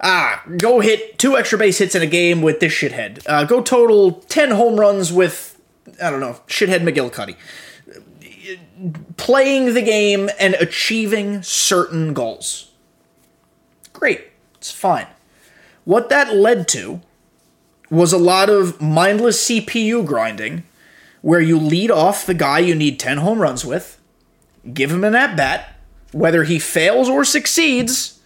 ah, 0.00 0.42
go 0.56 0.80
hit 0.80 1.18
two 1.18 1.36
extra 1.36 1.58
base 1.58 1.78
hits 1.78 1.94
in 1.94 2.02
a 2.02 2.06
game 2.06 2.42
with 2.42 2.60
this 2.60 2.72
shithead. 2.72 3.22
Uh, 3.26 3.44
go 3.44 3.62
total 3.62 4.12
10 4.12 4.50
home 4.52 4.78
runs 4.78 5.12
with, 5.12 5.60
I 6.02 6.10
don't 6.10 6.20
know, 6.20 6.40
shithead 6.46 6.80
McGillicuddy. 6.80 7.36
Playing 9.16 9.74
the 9.74 9.82
game 9.82 10.28
and 10.38 10.54
achieving 10.54 11.42
certain 11.42 12.12
goals. 12.12 12.72
Great. 13.92 14.32
It's 14.56 14.70
fine. 14.72 15.06
What 15.84 16.08
that 16.08 16.34
led 16.34 16.68
to 16.68 17.00
was 17.90 18.12
a 18.12 18.18
lot 18.18 18.48
of 18.48 18.80
mindless 18.80 19.48
CPU 19.48 20.04
grinding 20.04 20.64
where 21.22 21.40
you 21.40 21.58
lead 21.58 21.90
off 21.90 22.26
the 22.26 22.34
guy 22.34 22.58
you 22.58 22.74
need 22.74 23.00
10 23.00 23.18
home 23.18 23.40
runs 23.40 23.64
with, 23.64 24.00
give 24.74 24.90
him 24.90 25.04
an 25.04 25.14
at 25.14 25.36
bat, 25.36 25.76
whether 26.12 26.44
he 26.44 26.58
fails 26.58 27.08
or 27.08 27.24
succeeds, 27.24 28.20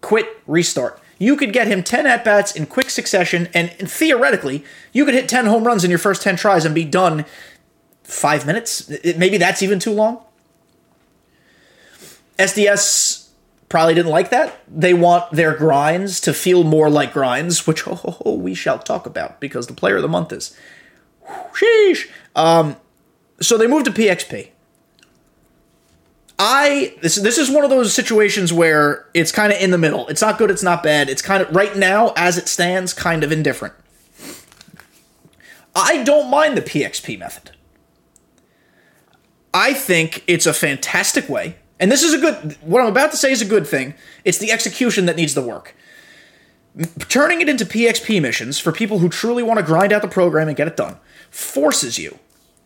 quit, 0.00 0.26
restart. 0.46 1.00
You 1.18 1.36
could 1.36 1.52
get 1.52 1.66
him 1.66 1.82
10 1.82 2.06
at 2.06 2.24
bats 2.24 2.54
in 2.54 2.66
quick 2.66 2.90
succession, 2.90 3.48
and, 3.52 3.74
and, 3.78 3.90
theoretically, 3.90 4.64
you 4.92 5.04
could 5.04 5.14
hit 5.14 5.28
10 5.28 5.46
home 5.46 5.64
runs 5.64 5.84
in 5.84 5.90
your 5.90 5.98
first 5.98 6.22
10 6.22 6.36
tries 6.36 6.64
and 6.64 6.74
be 6.74 6.84
done 6.84 7.24
five 8.04 8.46
minutes. 8.46 8.88
It, 8.88 9.18
maybe 9.18 9.36
that's 9.36 9.62
even 9.62 9.78
too 9.78 9.92
long. 9.92 10.22
SDS 12.38 13.28
probably 13.68 13.94
didn't 13.94 14.12
like 14.12 14.30
that. 14.30 14.60
They 14.68 14.94
want 14.94 15.32
their 15.32 15.54
grinds 15.56 16.20
to 16.22 16.32
feel 16.32 16.62
more 16.62 16.88
like 16.88 17.12
grinds, 17.12 17.66
which 17.66 17.82
oh, 17.86 18.38
we 18.40 18.54
shall 18.54 18.78
talk 18.78 19.04
about 19.04 19.40
because 19.40 19.66
the 19.66 19.74
player 19.74 19.96
of 19.96 20.02
the 20.02 20.08
month 20.08 20.32
is. 20.32 20.56
Sheesh. 21.52 22.08
Um, 22.38 22.76
so 23.40 23.58
they 23.58 23.66
moved 23.66 23.86
to 23.86 23.90
PXP. 23.90 24.50
I 26.38 26.94
this 27.02 27.16
this 27.16 27.36
is 27.36 27.50
one 27.50 27.64
of 27.64 27.70
those 27.70 27.92
situations 27.92 28.52
where 28.52 29.06
it's 29.12 29.32
kind 29.32 29.52
of 29.52 29.60
in 29.60 29.72
the 29.72 29.78
middle. 29.78 30.06
It's 30.06 30.22
not 30.22 30.38
good. 30.38 30.50
It's 30.50 30.62
not 30.62 30.82
bad. 30.82 31.08
It's 31.08 31.20
kind 31.20 31.42
of 31.42 31.54
right 31.54 31.76
now 31.76 32.12
as 32.16 32.38
it 32.38 32.48
stands, 32.48 32.94
kind 32.94 33.24
of 33.24 33.32
indifferent. 33.32 33.74
I 35.74 36.04
don't 36.04 36.30
mind 36.30 36.56
the 36.56 36.62
PXP 36.62 37.18
method. 37.18 37.50
I 39.52 39.74
think 39.74 40.22
it's 40.26 40.46
a 40.46 40.52
fantastic 40.52 41.28
way 41.28 41.56
and 41.80 41.92
this 41.92 42.02
is 42.02 42.12
a 42.12 42.18
good, 42.18 42.56
what 42.62 42.82
I'm 42.82 42.88
about 42.88 43.10
to 43.12 43.16
say 43.16 43.30
is 43.30 43.40
a 43.42 43.46
good 43.46 43.66
thing. 43.66 43.94
It's 44.24 44.38
the 44.38 44.50
execution 44.50 45.06
that 45.06 45.16
needs 45.16 45.34
the 45.34 45.42
work. 45.42 45.74
Turning 47.08 47.40
it 47.40 47.48
into 47.48 47.64
PXP 47.64 48.20
missions 48.20 48.58
for 48.58 48.72
people 48.72 48.98
who 48.98 49.08
truly 49.08 49.42
want 49.42 49.58
to 49.58 49.66
grind 49.66 49.92
out 49.92 50.02
the 50.02 50.08
program 50.08 50.48
and 50.48 50.56
get 50.56 50.68
it 50.68 50.76
done 50.76 50.96
forces 51.30 51.98
you 51.98 52.18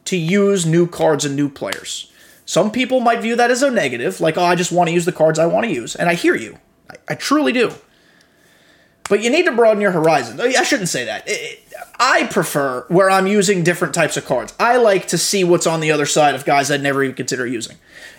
to 0.07 0.17
use 0.17 0.67
new 0.67 0.87
cards 0.87 1.25
and 1.25 1.37
new 1.37 1.49
players. 1.49 2.11
Some 2.45 2.71
people 2.71 3.01
might 3.01 3.21
view 3.21 3.37
that 3.37 3.51
as 3.51 3.63
a 3.63 3.71
negative, 3.71 4.21
like, 4.21 4.37
oh, 4.37 4.45
I 4.45 4.55
just 4.55 4.73
want 4.73 4.89
to 4.89 4.95
use 4.95 5.05
the 5.05 5.13
cards 5.13 5.39
I 5.39 5.47
want 5.47 5.65
to 5.65 5.73
use. 5.73 5.95
And 5.95 6.09
I 6.09 6.15
hear 6.15 6.35
you. 6.35 6.59
I, 6.91 6.97
I 7.11 7.15
truly 7.15 7.53
do. 7.53 7.73
But 9.09 9.23
you 9.23 9.31
need 9.31 9.45
to 9.47 9.53
broaden 9.53 9.81
your 9.81 9.93
horizon. 9.93 10.41
Oh, 10.41 10.45
I 10.45 10.63
shouldn't 10.63 10.89
say 10.89 11.05
that. 11.05 11.29
I 11.99 12.27
prefer 12.29 12.85
where 12.89 13.11
I'm 13.11 13.27
using 13.27 13.63
different 13.63 13.95
types 13.95 14.17
of 14.17 14.25
cards. 14.25 14.55
I 14.59 14.77
like 14.77 15.07
to 15.09 15.19
see 15.19 15.45
what's 15.45 15.67
on 15.67 15.81
the 15.81 15.93
other 15.93 16.07
side 16.07 16.35
of 16.35 16.45
guys 16.45 16.71
I'd 16.71 16.83
never 16.83 17.03
even 17.03 17.15
consider 17.15 17.47
using. 17.47 17.77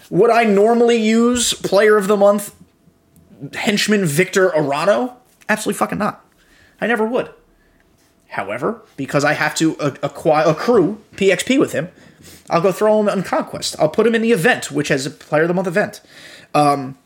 Would 0.10 0.30
I 0.30 0.44
normally 0.44 0.98
use 0.98 1.54
Player 1.54 1.98
of 1.98 2.08
the 2.08 2.18
Month 2.18 2.56
henchman 3.54 4.06
Victor 4.06 4.50
Arano? 4.50 5.16
Absolutely 5.50 5.78
fucking 5.78 5.98
not. 5.98 6.26
I 6.80 6.88
never 6.88 7.06
would. 7.06 7.30
However, 8.34 8.82
because 8.98 9.24
I 9.24 9.34
have 9.34 9.54
to 9.56 9.74
acquire 10.02 10.48
accrue 10.48 11.00
PXP 11.18 11.60
with 11.60 11.72
him, 11.72 11.90
I'll 12.50 12.62
go 12.62 12.72
throw 12.72 13.00
him 13.00 13.08
on 13.08 13.22
Conquest. 13.22 13.76
I'll 13.78 13.90
put 13.90 14.08
him 14.08 14.16
in 14.16 14.24
the 14.24 14.32
event, 14.32 14.72
which 14.72 14.88
has 14.88 15.06
a 15.06 15.12
Player 15.12 15.44
of 15.44 15.50
the 15.50 15.54
Month 15.54 15.68
event. 15.68 16.02
Um, 16.56 16.98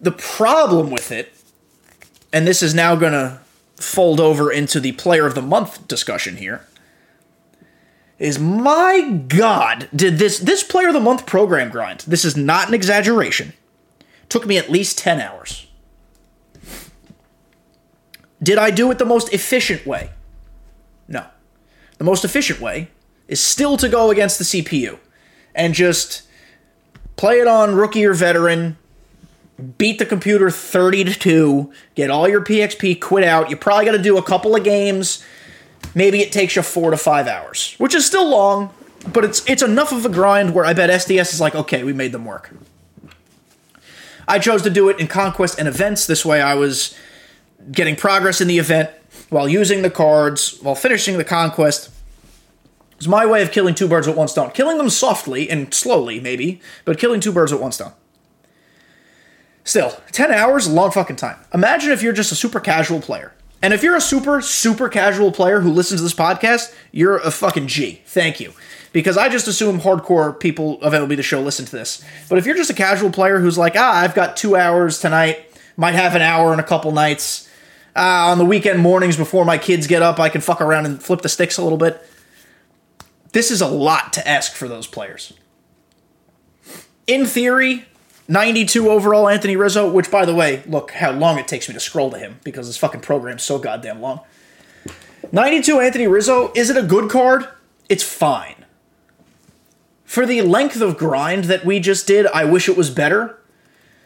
the 0.00 0.10
problem 0.10 0.90
with 0.90 1.12
it, 1.12 1.34
and 2.32 2.46
this 2.46 2.62
is 2.62 2.74
now 2.74 2.96
going 2.96 3.12
to 3.12 3.40
fold 3.76 4.20
over 4.20 4.50
into 4.50 4.80
the 4.80 4.92
Player 4.92 5.26
of 5.26 5.34
the 5.34 5.42
Month 5.42 5.86
discussion 5.86 6.38
here, 6.38 6.66
is 8.18 8.38
my 8.38 9.22
god 9.28 9.88
did 9.94 10.18
this 10.18 10.38
this 10.38 10.62
player 10.62 10.88
of 10.88 10.92
the 10.92 11.00
month 11.00 11.24
program 11.24 11.70
grind 11.70 12.00
this 12.00 12.22
is 12.22 12.36
not 12.36 12.68
an 12.68 12.74
exaggeration 12.74 13.54
took 14.28 14.46
me 14.46 14.58
at 14.58 14.68
least 14.68 14.98
10 14.98 15.18
hours 15.22 15.69
did 18.42 18.58
i 18.58 18.70
do 18.70 18.90
it 18.90 18.98
the 18.98 19.04
most 19.04 19.32
efficient 19.32 19.86
way 19.86 20.10
no 21.08 21.24
the 21.98 22.04
most 22.04 22.24
efficient 22.24 22.60
way 22.60 22.88
is 23.28 23.40
still 23.40 23.76
to 23.76 23.88
go 23.88 24.10
against 24.10 24.38
the 24.38 24.44
cpu 24.44 24.98
and 25.54 25.74
just 25.74 26.22
play 27.16 27.40
it 27.40 27.46
on 27.46 27.74
rookie 27.74 28.04
or 28.04 28.14
veteran 28.14 28.76
beat 29.76 29.98
the 29.98 30.06
computer 30.06 30.50
30 30.50 31.04
to 31.04 31.18
2 31.18 31.72
get 31.94 32.10
all 32.10 32.28
your 32.28 32.42
pxp 32.42 33.00
quit 33.00 33.24
out 33.24 33.50
you 33.50 33.56
probably 33.56 33.84
got 33.84 33.92
to 33.92 34.02
do 34.02 34.16
a 34.16 34.22
couple 34.22 34.56
of 34.56 34.64
games 34.64 35.22
maybe 35.94 36.20
it 36.20 36.32
takes 36.32 36.56
you 36.56 36.62
four 36.62 36.90
to 36.90 36.96
five 36.96 37.26
hours, 37.26 37.74
which 37.78 37.94
is 37.94 38.06
still 38.06 38.28
long, 38.28 38.72
but 39.12 39.24
it's 39.24 39.48
it's 39.48 39.62
enough 39.62 39.92
of 39.92 40.04
a 40.04 40.08
grind 40.08 40.54
where 40.54 40.64
I 40.64 40.72
bet 40.72 40.90
SDS 40.90 41.32
is 41.32 41.40
like, 41.40 41.54
okay, 41.54 41.84
we 41.84 41.92
made 41.92 42.12
them 42.12 42.24
work. 42.24 42.50
I 44.28 44.38
chose 44.38 44.62
to 44.62 44.70
do 44.70 44.88
it 44.88 45.00
in 45.00 45.08
conquest 45.08 45.58
and 45.58 45.66
events. 45.66 46.06
This 46.06 46.24
way, 46.24 46.40
I 46.40 46.54
was 46.54 46.96
getting 47.70 47.96
progress 47.96 48.40
in 48.40 48.48
the 48.48 48.58
event 48.58 48.90
while 49.28 49.48
using 49.48 49.82
the 49.82 49.90
cards 49.90 50.58
while 50.60 50.74
finishing 50.74 51.18
the 51.18 51.24
conquest. 51.24 51.90
It's 52.96 53.06
my 53.06 53.24
way 53.24 53.42
of 53.42 53.50
killing 53.50 53.74
two 53.74 53.88
birds 53.88 54.06
with 54.06 54.16
one 54.16 54.28
stone. 54.28 54.50
Killing 54.50 54.76
them 54.76 54.90
softly 54.90 55.48
and 55.48 55.72
slowly, 55.72 56.20
maybe, 56.20 56.60
but 56.84 56.98
killing 56.98 57.20
two 57.20 57.32
birds 57.32 57.50
with 57.50 57.60
one 57.60 57.72
stone. 57.72 57.92
Still, 59.64 59.96
10 60.12 60.32
hours, 60.32 60.68
long 60.68 60.90
fucking 60.90 61.16
time. 61.16 61.38
Imagine 61.54 61.92
if 61.92 62.02
you're 62.02 62.12
just 62.12 62.32
a 62.32 62.34
super 62.34 62.60
casual 62.60 63.00
player 63.00 63.32
and 63.62 63.74
if 63.74 63.82
you're 63.82 63.96
a 63.96 64.00
super, 64.00 64.40
super 64.40 64.88
casual 64.88 65.32
player 65.32 65.60
who 65.60 65.70
listens 65.70 66.00
to 66.00 66.04
this 66.04 66.14
podcast, 66.14 66.74
you're 66.92 67.18
a 67.18 67.30
fucking 67.30 67.68
G. 67.68 68.02
Thank 68.06 68.40
you. 68.40 68.52
Because 68.92 69.16
I 69.16 69.28
just 69.28 69.46
assume 69.46 69.80
hardcore 69.80 70.38
people 70.38 70.80
of 70.82 70.92
MLB 70.92 71.16
The 71.16 71.22
Show 71.22 71.40
listen 71.40 71.66
to 71.66 71.72
this. 71.72 72.02
But 72.28 72.38
if 72.38 72.46
you're 72.46 72.56
just 72.56 72.70
a 72.70 72.74
casual 72.74 73.10
player 73.10 73.38
who's 73.38 73.58
like, 73.58 73.74
ah, 73.76 74.00
I've 74.00 74.14
got 74.14 74.36
two 74.36 74.56
hours 74.56 74.98
tonight, 74.98 75.46
might 75.76 75.94
have 75.94 76.14
an 76.14 76.22
hour 76.22 76.52
in 76.52 76.58
a 76.58 76.64
couple 76.64 76.90
nights, 76.90 77.48
uh, 78.00 78.30
on 78.30 78.38
the 78.38 78.46
weekend 78.46 78.78
mornings 78.78 79.18
before 79.18 79.44
my 79.44 79.58
kids 79.58 79.86
get 79.86 80.00
up, 80.00 80.18
I 80.18 80.30
can 80.30 80.40
fuck 80.40 80.62
around 80.62 80.86
and 80.86 81.02
flip 81.02 81.20
the 81.20 81.28
sticks 81.28 81.58
a 81.58 81.62
little 81.62 81.76
bit. 81.76 82.02
This 83.32 83.50
is 83.50 83.60
a 83.60 83.68
lot 83.68 84.14
to 84.14 84.26
ask 84.26 84.54
for 84.54 84.66
those 84.66 84.86
players. 84.86 85.34
In 87.06 87.26
theory, 87.26 87.84
92 88.26 88.88
overall 88.88 89.28
Anthony 89.28 89.54
Rizzo, 89.54 89.90
which 89.90 90.10
by 90.10 90.24
the 90.24 90.34
way, 90.34 90.62
look 90.66 90.92
how 90.92 91.10
long 91.10 91.38
it 91.38 91.46
takes 91.46 91.68
me 91.68 91.74
to 91.74 91.80
scroll 91.80 92.10
to 92.10 92.18
him 92.18 92.40
because 92.42 92.66
this 92.66 92.78
fucking 92.78 93.02
program's 93.02 93.42
so 93.42 93.58
goddamn 93.58 94.00
long. 94.00 94.20
92 95.30 95.78
Anthony 95.78 96.06
Rizzo, 96.06 96.52
is 96.54 96.70
it 96.70 96.78
a 96.78 96.82
good 96.82 97.10
card? 97.10 97.46
It's 97.90 98.02
fine. 98.02 98.64
For 100.06 100.24
the 100.24 100.40
length 100.40 100.80
of 100.80 100.96
grind 100.96 101.44
that 101.44 101.66
we 101.66 101.80
just 101.80 102.06
did, 102.06 102.26
I 102.28 102.46
wish 102.46 102.66
it 102.66 102.78
was 102.78 102.88
better. 102.88 103.39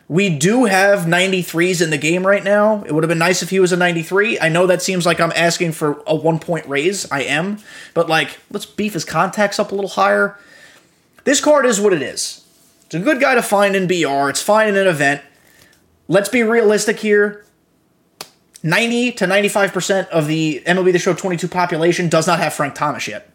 We 0.09 0.29
do 0.29 0.67
have 0.67 1.01
93s 1.01 1.83
in 1.83 1.91
the 1.91 1.99
game 1.99 2.27
right 2.27 2.45
now. 2.45 2.85
It 2.85 2.93
would 2.93 3.03
have 3.03 3.09
been 3.09 3.19
nice 3.19 3.43
if 3.43 3.51
he 3.51 3.59
was 3.59 3.73
a 3.73 3.77
93. 3.77 4.39
I 4.39 4.49
know 4.51 4.67
that 4.67 4.83
seems 4.83 5.07
like 5.07 5.19
I'm 5.19 5.33
asking 5.35 5.73
for 5.73 6.03
a 6.07 6.15
one 6.15 6.39
point 6.39 6.67
raise. 6.69 7.11
I 7.11 7.23
am. 7.23 7.59
But, 7.95 8.09
like, 8.09 8.39
let's 8.51 8.67
beef 8.67 8.93
his 8.93 9.05
contacts 9.05 9.59
up 9.59 9.73
a 9.73 9.75
little 9.75 9.91
higher. 9.91 10.39
This 11.25 11.41
card 11.41 11.65
is 11.65 11.81
what 11.81 11.95
it 11.95 12.03
is. 12.03 12.47
It's 12.85 12.95
a 12.95 13.01
good 13.01 13.19
guy 13.19 13.35
to 13.35 13.43
find 13.43 13.75
in 13.75 13.87
BR. 13.87 14.29
It's 14.29 14.43
fine 14.43 14.69
in 14.69 14.77
an 14.77 14.87
event. 14.87 15.23
Let's 16.07 16.29
be 16.29 16.43
realistic 16.43 17.01
here. 17.01 17.47
90 18.63 19.13
to 19.13 19.27
95% 19.27 20.09
of 20.09 20.27
the 20.27 20.63
MLB 20.67 20.93
The 20.93 20.99
Show 20.99 21.15
22 21.15 21.49
population 21.49 22.09
does 22.09 22.27
not 22.27 22.39
have 22.39 22.53
Frank 22.53 22.75
Thomas 22.75 23.09
yet. 23.09 23.31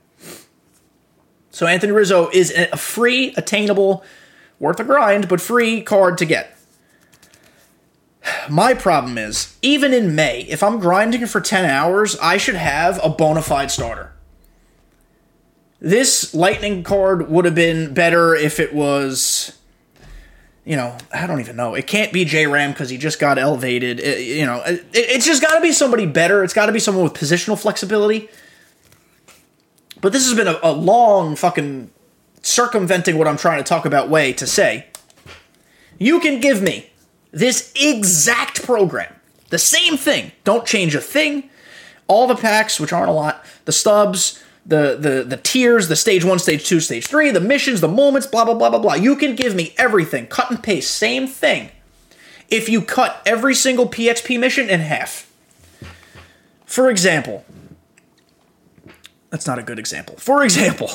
So 1.51 1.65
Anthony 1.65 1.91
Rizzo 1.91 2.29
is 2.29 2.51
a 2.51 2.77
free, 2.77 3.33
attainable, 3.37 4.03
worth 4.59 4.79
a 4.79 4.83
grind, 4.83 5.27
but 5.27 5.41
free 5.41 5.81
card 5.81 6.17
to 6.19 6.25
get. 6.25 6.55
My 8.49 8.73
problem 8.73 9.17
is, 9.17 9.57
even 9.61 9.93
in 9.93 10.15
May, 10.15 10.41
if 10.41 10.63
I'm 10.63 10.79
grinding 10.79 11.25
for 11.25 11.41
10 11.41 11.65
hours, 11.65 12.17
I 12.19 12.37
should 12.37 12.55
have 12.55 12.99
a 13.03 13.09
bona 13.09 13.41
fide 13.41 13.71
starter. 13.71 14.13
This 15.79 16.33
lightning 16.33 16.83
card 16.83 17.29
would 17.29 17.45
have 17.45 17.55
been 17.55 17.93
better 17.93 18.35
if 18.35 18.59
it 18.59 18.73
was 18.73 19.55
you 20.65 20.75
know, 20.75 20.95
I 21.11 21.25
don't 21.25 21.39
even 21.39 21.55
know. 21.55 21.73
It 21.73 21.87
can't 21.87 22.13
be 22.13 22.25
J 22.25 22.45
Ram 22.45 22.71
because 22.71 22.91
he 22.91 22.97
just 22.97 23.19
got 23.19 23.39
elevated. 23.39 23.99
It, 23.99 24.19
you 24.19 24.45
know, 24.45 24.61
it, 24.63 24.85
it's 24.93 25.25
just 25.25 25.41
got 25.41 25.55
to 25.55 25.61
be 25.61 25.71
somebody 25.71 26.05
better. 26.05 26.43
It's 26.43 26.53
got 26.53 26.67
to 26.67 26.71
be 26.71 26.79
someone 26.79 27.03
with 27.03 27.13
positional 27.13 27.59
flexibility. 27.59 28.29
But 29.99 30.13
this 30.13 30.27
has 30.27 30.37
been 30.37 30.47
a, 30.47 30.59
a 30.61 30.71
long 30.71 31.35
fucking 31.35 31.89
circumventing 32.43 33.17
what 33.17 33.27
I'm 33.27 33.37
trying 33.37 33.57
to 33.57 33.63
talk 33.63 33.85
about 33.85 34.09
way 34.09 34.31
to 34.33 34.45
say 34.45 34.85
you 35.97 36.19
can 36.19 36.39
give 36.39 36.61
me 36.61 36.88
this 37.31 37.71
exact 37.75 38.63
program, 38.63 39.13
the 39.49 39.57
same 39.57 39.97
thing. 39.97 40.31
Don't 40.43 40.65
change 40.65 40.95
a 40.95 41.01
thing. 41.01 41.49
All 42.07 42.27
the 42.27 42.35
packs, 42.35 42.79
which 42.79 42.91
aren't 42.91 43.09
a 43.09 43.13
lot, 43.13 43.45
the 43.65 43.71
stubs, 43.71 44.43
the 44.65 44.97
the 44.99 45.23
the 45.23 45.37
tiers, 45.37 45.87
the 45.87 45.95
stage 45.95 46.23
one, 46.25 46.39
stage 46.39 46.65
two, 46.67 46.79
stage 46.79 47.07
three, 47.07 47.31
the 47.31 47.39
missions, 47.39 47.81
the 47.81 47.87
moments, 47.87 48.27
blah 48.27 48.45
blah 48.45 48.55
blah 48.55 48.69
blah 48.69 48.79
blah. 48.79 48.93
You 48.95 49.15
can 49.15 49.35
give 49.35 49.55
me 49.55 49.73
everything, 49.77 50.27
cut 50.27 50.49
and 50.49 50.61
paste, 50.61 50.91
same 50.95 51.27
thing. 51.27 51.69
If 52.49 52.67
you 52.67 52.81
cut 52.81 53.21
every 53.25 53.53
single 53.53 53.87
PXP 53.87 54.39
mission 54.39 54.69
in 54.69 54.79
half. 54.79 55.31
For 56.65 56.89
example, 56.89 57.45
that's 59.29 59.47
not 59.47 59.59
a 59.59 59.63
good 59.63 59.79
example. 59.79 60.15
For 60.17 60.43
example, 60.43 60.91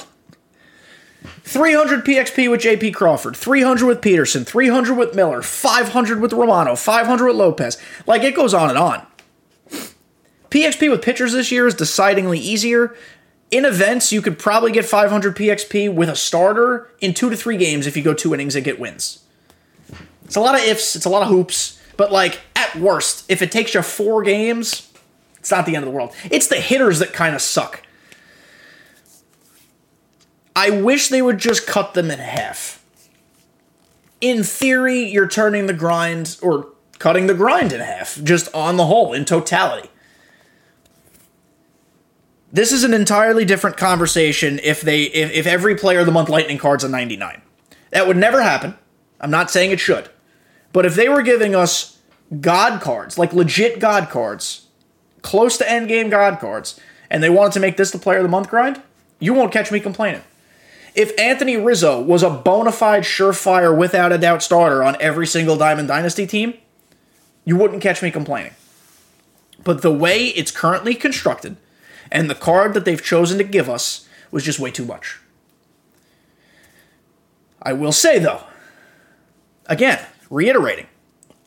300 1.24 2.04
PXP 2.04 2.50
with 2.50 2.60
JP 2.60 2.94
Crawford, 2.94 3.36
300 3.36 3.86
with 3.86 4.02
Peterson, 4.02 4.44
300 4.44 4.94
with 4.94 5.14
Miller, 5.14 5.42
500 5.42 6.20
with 6.20 6.32
Romano, 6.32 6.76
500 6.76 7.26
with 7.26 7.36
Lopez. 7.36 7.78
Like 8.06 8.22
it 8.22 8.34
goes 8.34 8.54
on 8.54 8.68
and 8.68 8.78
on. 8.78 9.06
PXP 10.50 10.90
with 10.90 11.02
pitchers 11.02 11.32
this 11.32 11.50
year 11.50 11.66
is 11.66 11.74
decidingly 11.74 12.38
easier 12.38 12.94
in 13.54 13.64
events, 13.64 14.12
you 14.12 14.20
could 14.20 14.36
probably 14.36 14.72
get 14.72 14.84
500 14.84 15.36
PXP 15.36 15.94
with 15.94 16.08
a 16.08 16.16
starter 16.16 16.90
in 17.00 17.14
two 17.14 17.30
to 17.30 17.36
three 17.36 17.56
games 17.56 17.86
if 17.86 17.96
you 17.96 18.02
go 18.02 18.12
two 18.12 18.34
innings 18.34 18.56
and 18.56 18.64
get 18.64 18.80
wins. 18.80 19.22
It's 20.24 20.34
a 20.34 20.40
lot 20.40 20.56
of 20.56 20.62
ifs, 20.62 20.96
it's 20.96 21.04
a 21.04 21.08
lot 21.08 21.22
of 21.22 21.28
hoops, 21.28 21.80
but 21.96 22.10
like 22.10 22.40
at 22.56 22.74
worst, 22.74 23.30
if 23.30 23.42
it 23.42 23.52
takes 23.52 23.72
you 23.74 23.82
four 23.82 24.22
games, 24.24 24.90
it's 25.38 25.52
not 25.52 25.66
the 25.66 25.76
end 25.76 25.84
of 25.84 25.90
the 25.90 25.96
world. 25.96 26.12
It's 26.32 26.48
the 26.48 26.56
hitters 26.56 26.98
that 26.98 27.12
kind 27.12 27.34
of 27.34 27.42
suck. 27.42 27.82
I 30.56 30.70
wish 30.70 31.08
they 31.08 31.22
would 31.22 31.38
just 31.38 31.66
cut 31.66 31.94
them 31.94 32.10
in 32.10 32.18
half. 32.18 32.84
In 34.20 34.44
theory, 34.44 35.00
you're 35.00 35.28
turning 35.28 35.66
the 35.66 35.72
grind 35.72 36.38
or 36.40 36.68
cutting 36.98 37.26
the 37.26 37.34
grind 37.34 37.72
in 37.72 37.80
half, 37.80 38.22
just 38.22 38.52
on 38.54 38.76
the 38.76 38.86
whole, 38.86 39.12
in 39.12 39.24
totality. 39.24 39.90
This 42.52 42.70
is 42.70 42.84
an 42.84 42.94
entirely 42.94 43.44
different 43.44 43.76
conversation 43.76 44.60
if 44.62 44.80
they 44.80 45.02
if, 45.02 45.32
if 45.32 45.46
every 45.46 45.74
player 45.74 46.00
of 46.00 46.06
the 46.06 46.12
month 46.12 46.28
lightning 46.28 46.56
card's 46.56 46.84
a 46.84 46.88
99. 46.88 47.42
That 47.90 48.06
would 48.06 48.16
never 48.16 48.42
happen. 48.42 48.78
I'm 49.20 49.30
not 49.30 49.50
saying 49.50 49.72
it 49.72 49.80
should. 49.80 50.08
But 50.72 50.86
if 50.86 50.94
they 50.94 51.08
were 51.08 51.22
giving 51.22 51.54
us 51.54 51.98
god 52.40 52.80
cards, 52.80 53.18
like 53.18 53.32
legit 53.32 53.80
god 53.80 54.08
cards, 54.08 54.68
close 55.22 55.56
to 55.58 55.68
end 55.68 55.88
game 55.88 56.10
god 56.10 56.38
cards, 56.38 56.78
and 57.10 57.22
they 57.22 57.30
wanted 57.30 57.52
to 57.54 57.60
make 57.60 57.76
this 57.76 57.90
the 57.90 57.98
player 57.98 58.18
of 58.18 58.22
the 58.22 58.28
month 58.28 58.48
grind, 58.48 58.80
you 59.18 59.34
won't 59.34 59.52
catch 59.52 59.72
me 59.72 59.80
complaining. 59.80 60.22
If 60.94 61.18
Anthony 61.18 61.56
Rizzo 61.56 62.00
was 62.00 62.22
a 62.22 62.30
bona 62.30 62.70
fide 62.70 63.02
surefire 63.02 63.76
without 63.76 64.12
a 64.12 64.18
doubt 64.18 64.42
starter 64.42 64.84
on 64.84 64.96
every 65.00 65.26
single 65.26 65.56
Diamond 65.56 65.88
Dynasty 65.88 66.26
team, 66.26 66.54
you 67.44 67.56
wouldn't 67.56 67.82
catch 67.82 68.02
me 68.02 68.10
complaining. 68.10 68.52
But 69.64 69.82
the 69.82 69.92
way 69.92 70.26
it's 70.26 70.50
currently 70.50 70.94
constructed, 70.94 71.56
and 72.12 72.30
the 72.30 72.34
card 72.34 72.74
that 72.74 72.84
they've 72.84 73.02
chosen 73.02 73.38
to 73.38 73.44
give 73.44 73.68
us 73.68 74.08
was 74.30 74.44
just 74.44 74.60
way 74.60 74.70
too 74.70 74.84
much. 74.84 75.18
I 77.60 77.72
will 77.72 77.92
say, 77.92 78.18
though, 78.18 78.42
again, 79.66 80.04
reiterating, 80.30 80.86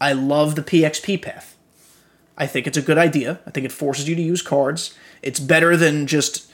I 0.02 0.14
love 0.14 0.56
the 0.56 0.64
PXP 0.64 1.22
path. 1.22 1.56
I 2.38 2.48
think 2.48 2.68
it's 2.68 2.78
a 2.78 2.82
good 2.82 2.98
idea. 2.98 3.40
I 3.48 3.52
think 3.52 3.66
it 3.66 3.72
forces 3.72 4.10
you 4.10 4.16
to 4.16 4.22
use 4.22 4.42
cards. 4.42 4.96
It's 5.22 5.40
better 5.40 5.78
than 5.78 6.06
just 6.06 6.47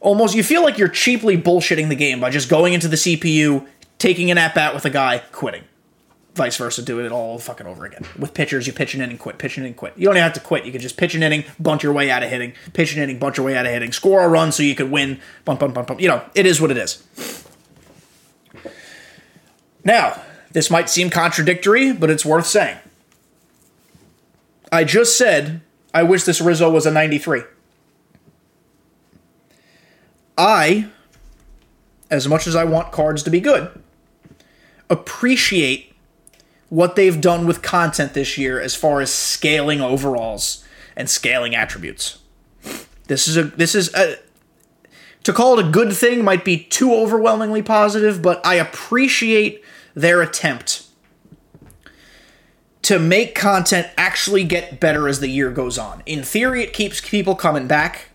almost, 0.00 0.34
you 0.34 0.42
feel 0.42 0.62
like 0.62 0.78
you're 0.78 0.88
cheaply 0.88 1.40
bullshitting 1.40 1.88
the 1.88 1.96
game 1.96 2.20
by 2.20 2.30
just 2.30 2.48
going 2.48 2.72
into 2.72 2.88
the 2.88 2.96
CPU, 2.96 3.66
taking 3.98 4.30
an 4.30 4.38
at 4.38 4.54
bat 4.54 4.74
with 4.74 4.84
a 4.84 4.90
guy, 4.90 5.18
quitting 5.32 5.64
vice 6.34 6.56
versa, 6.56 6.80
do 6.82 7.00
it 7.00 7.12
all 7.12 7.38
fucking 7.38 7.66
over 7.66 7.84
again. 7.84 8.02
With 8.18 8.34
pitchers, 8.34 8.66
you 8.66 8.72
pitch 8.72 8.94
an 8.94 9.02
inning, 9.02 9.18
quit, 9.18 9.38
pitch 9.38 9.56
an 9.56 9.64
inning, 9.64 9.74
quit. 9.74 9.92
You 9.96 10.06
don't 10.06 10.16
even 10.16 10.22
have 10.22 10.32
to 10.34 10.40
quit. 10.40 10.64
You 10.64 10.72
can 10.72 10.80
just 10.80 10.96
pitch 10.96 11.14
an 11.14 11.22
inning, 11.22 11.44
bunt 11.58 11.82
your 11.82 11.92
way 11.92 12.10
out 12.10 12.22
of 12.22 12.30
hitting, 12.30 12.54
pitch 12.72 12.94
an 12.94 13.02
inning, 13.02 13.18
bunt 13.18 13.36
your 13.36 13.44
way 13.44 13.56
out 13.56 13.66
of 13.66 13.72
hitting, 13.72 13.92
score 13.92 14.22
a 14.22 14.28
run 14.28 14.52
so 14.52 14.62
you 14.62 14.74
could 14.74 14.90
win, 14.90 15.20
bump, 15.44 15.60
bump, 15.60 15.74
bump, 15.74 15.88
bump. 15.88 16.00
You 16.00 16.08
know, 16.08 16.24
it 16.34 16.46
is 16.46 16.60
what 16.60 16.70
it 16.70 16.78
is. 16.78 17.02
Now, 19.84 20.22
this 20.52 20.70
might 20.70 20.88
seem 20.88 21.10
contradictory, 21.10 21.92
but 21.92 22.10
it's 22.10 22.24
worth 22.24 22.46
saying. 22.46 22.78
I 24.72 24.84
just 24.84 25.18
said 25.18 25.60
I 25.92 26.04
wish 26.04 26.24
this 26.24 26.40
Rizzo 26.40 26.70
was 26.70 26.86
a 26.86 26.90
93. 26.90 27.42
I, 30.40 30.88
as 32.10 32.26
much 32.26 32.46
as 32.46 32.56
I 32.56 32.64
want 32.64 32.92
cards 32.92 33.22
to 33.24 33.30
be 33.30 33.40
good, 33.40 33.70
appreciate 34.88 35.92
what 36.70 36.96
they've 36.96 37.20
done 37.20 37.46
with 37.46 37.60
content 37.60 38.14
this 38.14 38.38
year 38.38 38.58
as 38.58 38.74
far 38.74 39.02
as 39.02 39.12
scaling 39.12 39.82
overalls 39.82 40.64
and 40.96 41.10
scaling 41.10 41.54
attributes. 41.54 42.18
This 43.06 43.28
is 43.28 43.36
a 43.36 43.44
this 43.44 43.74
is 43.74 43.92
a 43.94 44.16
to 45.24 45.32
call 45.34 45.58
it 45.58 45.66
a 45.66 45.70
good 45.70 45.92
thing 45.92 46.24
might 46.24 46.44
be 46.44 46.56
too 46.56 46.94
overwhelmingly 46.94 47.60
positive, 47.60 48.22
but 48.22 48.44
I 48.46 48.54
appreciate 48.54 49.62
their 49.94 50.22
attempt 50.22 50.86
to 52.82 52.98
make 52.98 53.34
content 53.34 53.88
actually 53.98 54.44
get 54.44 54.80
better 54.80 55.06
as 55.06 55.20
the 55.20 55.28
year 55.28 55.50
goes 55.50 55.76
on. 55.76 56.02
In 56.06 56.22
theory, 56.22 56.62
it 56.62 56.72
keeps 56.72 57.00
people 57.00 57.34
coming 57.34 57.66
back. 57.66 58.09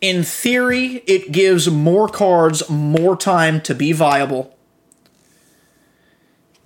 In 0.00 0.22
theory, 0.22 1.02
it 1.06 1.32
gives 1.32 1.68
more 1.68 2.08
cards 2.08 2.68
more 2.68 3.16
time 3.16 3.60
to 3.62 3.74
be 3.74 3.92
viable 3.92 4.54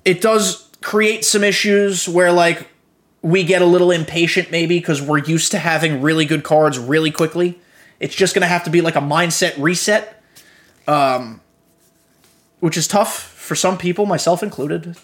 it 0.04 0.20
does 0.20 0.68
create 0.80 1.24
some 1.24 1.44
issues 1.44 2.08
where 2.08 2.32
like 2.32 2.68
we 3.20 3.44
get 3.44 3.62
a 3.62 3.66
little 3.66 3.90
impatient 3.90 4.50
maybe 4.50 4.78
because 4.78 5.00
we're 5.00 5.18
used 5.18 5.52
to 5.52 5.58
having 5.58 6.02
really 6.02 6.24
good 6.24 6.42
cards 6.42 6.78
really 6.78 7.10
quickly. 7.10 7.58
It's 8.00 8.14
just 8.14 8.34
gonna 8.34 8.46
have 8.46 8.64
to 8.64 8.70
be 8.70 8.80
like 8.80 8.96
a 8.96 9.00
mindset 9.00 9.54
reset, 9.58 10.20
um, 10.88 11.40
which 12.58 12.76
is 12.76 12.88
tough 12.88 13.16
for 13.16 13.54
some 13.54 13.78
people, 13.78 14.06
myself 14.06 14.42
included. 14.42 14.96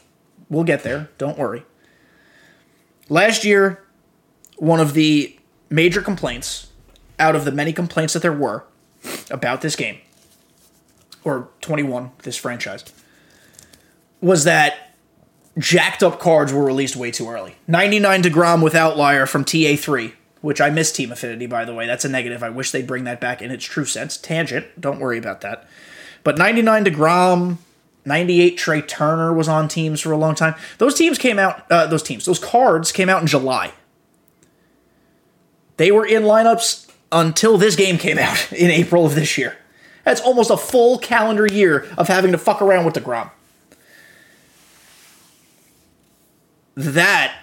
We'll 0.48 0.64
get 0.64 0.82
there. 0.82 1.10
Don't 1.18 1.38
worry. 1.38 1.64
Last 3.08 3.44
year, 3.44 3.84
one 4.56 4.80
of 4.80 4.94
the 4.94 5.38
major 5.70 6.02
complaints 6.02 6.67
out 7.18 7.34
of 7.34 7.44
the 7.44 7.52
many 7.52 7.72
complaints 7.72 8.14
that 8.14 8.22
there 8.22 8.32
were 8.32 8.64
about 9.30 9.60
this 9.60 9.76
game, 9.76 9.98
or 11.24 11.48
21, 11.60 12.10
this 12.22 12.36
franchise, 12.36 12.84
was 14.20 14.44
that 14.44 14.94
jacked 15.58 16.02
up 16.02 16.20
cards 16.20 16.52
were 16.52 16.64
released 16.64 16.96
way 16.96 17.10
too 17.10 17.28
early. 17.28 17.56
99 17.66 18.22
DeGrom 18.22 18.62
with 18.62 18.74
Outlier 18.74 19.26
from 19.26 19.44
TA3, 19.44 20.12
which 20.40 20.60
I 20.60 20.70
miss 20.70 20.92
Team 20.92 21.10
Affinity, 21.10 21.46
by 21.46 21.64
the 21.64 21.74
way. 21.74 21.86
That's 21.86 22.04
a 22.04 22.08
negative. 22.08 22.42
I 22.42 22.50
wish 22.50 22.70
they'd 22.70 22.86
bring 22.86 23.04
that 23.04 23.20
back 23.20 23.42
in 23.42 23.50
its 23.50 23.64
true 23.64 23.84
sense. 23.84 24.16
Tangent, 24.16 24.80
don't 24.80 25.00
worry 25.00 25.18
about 25.18 25.40
that. 25.42 25.66
But 26.22 26.38
99 26.38 26.84
DeGrom, 26.84 27.58
98 28.04 28.56
Trea 28.56 28.82
Turner 28.82 29.32
was 29.32 29.48
on 29.48 29.68
teams 29.68 30.00
for 30.00 30.12
a 30.12 30.16
long 30.16 30.34
time. 30.34 30.54
Those 30.78 30.94
teams 30.94 31.18
came 31.18 31.38
out, 31.38 31.70
uh, 31.70 31.86
those 31.86 32.02
teams, 32.02 32.24
those 32.24 32.38
cards 32.38 32.92
came 32.92 33.08
out 33.08 33.20
in 33.20 33.26
July. 33.26 33.72
They 35.76 35.92
were 35.92 36.06
in 36.06 36.24
lineups 36.24 36.87
until 37.10 37.58
this 37.58 37.76
game 37.76 37.98
came 37.98 38.18
out 38.18 38.52
in 38.52 38.70
April 38.70 39.06
of 39.06 39.14
this 39.14 39.38
year. 39.38 39.56
That's 40.04 40.20
almost 40.20 40.50
a 40.50 40.56
full 40.56 40.98
calendar 40.98 41.46
year 41.46 41.86
of 41.98 42.08
having 42.08 42.32
to 42.32 42.38
fuck 42.38 42.62
around 42.62 42.84
with 42.84 42.94
DeGrom. 42.94 43.30
that 46.78 47.36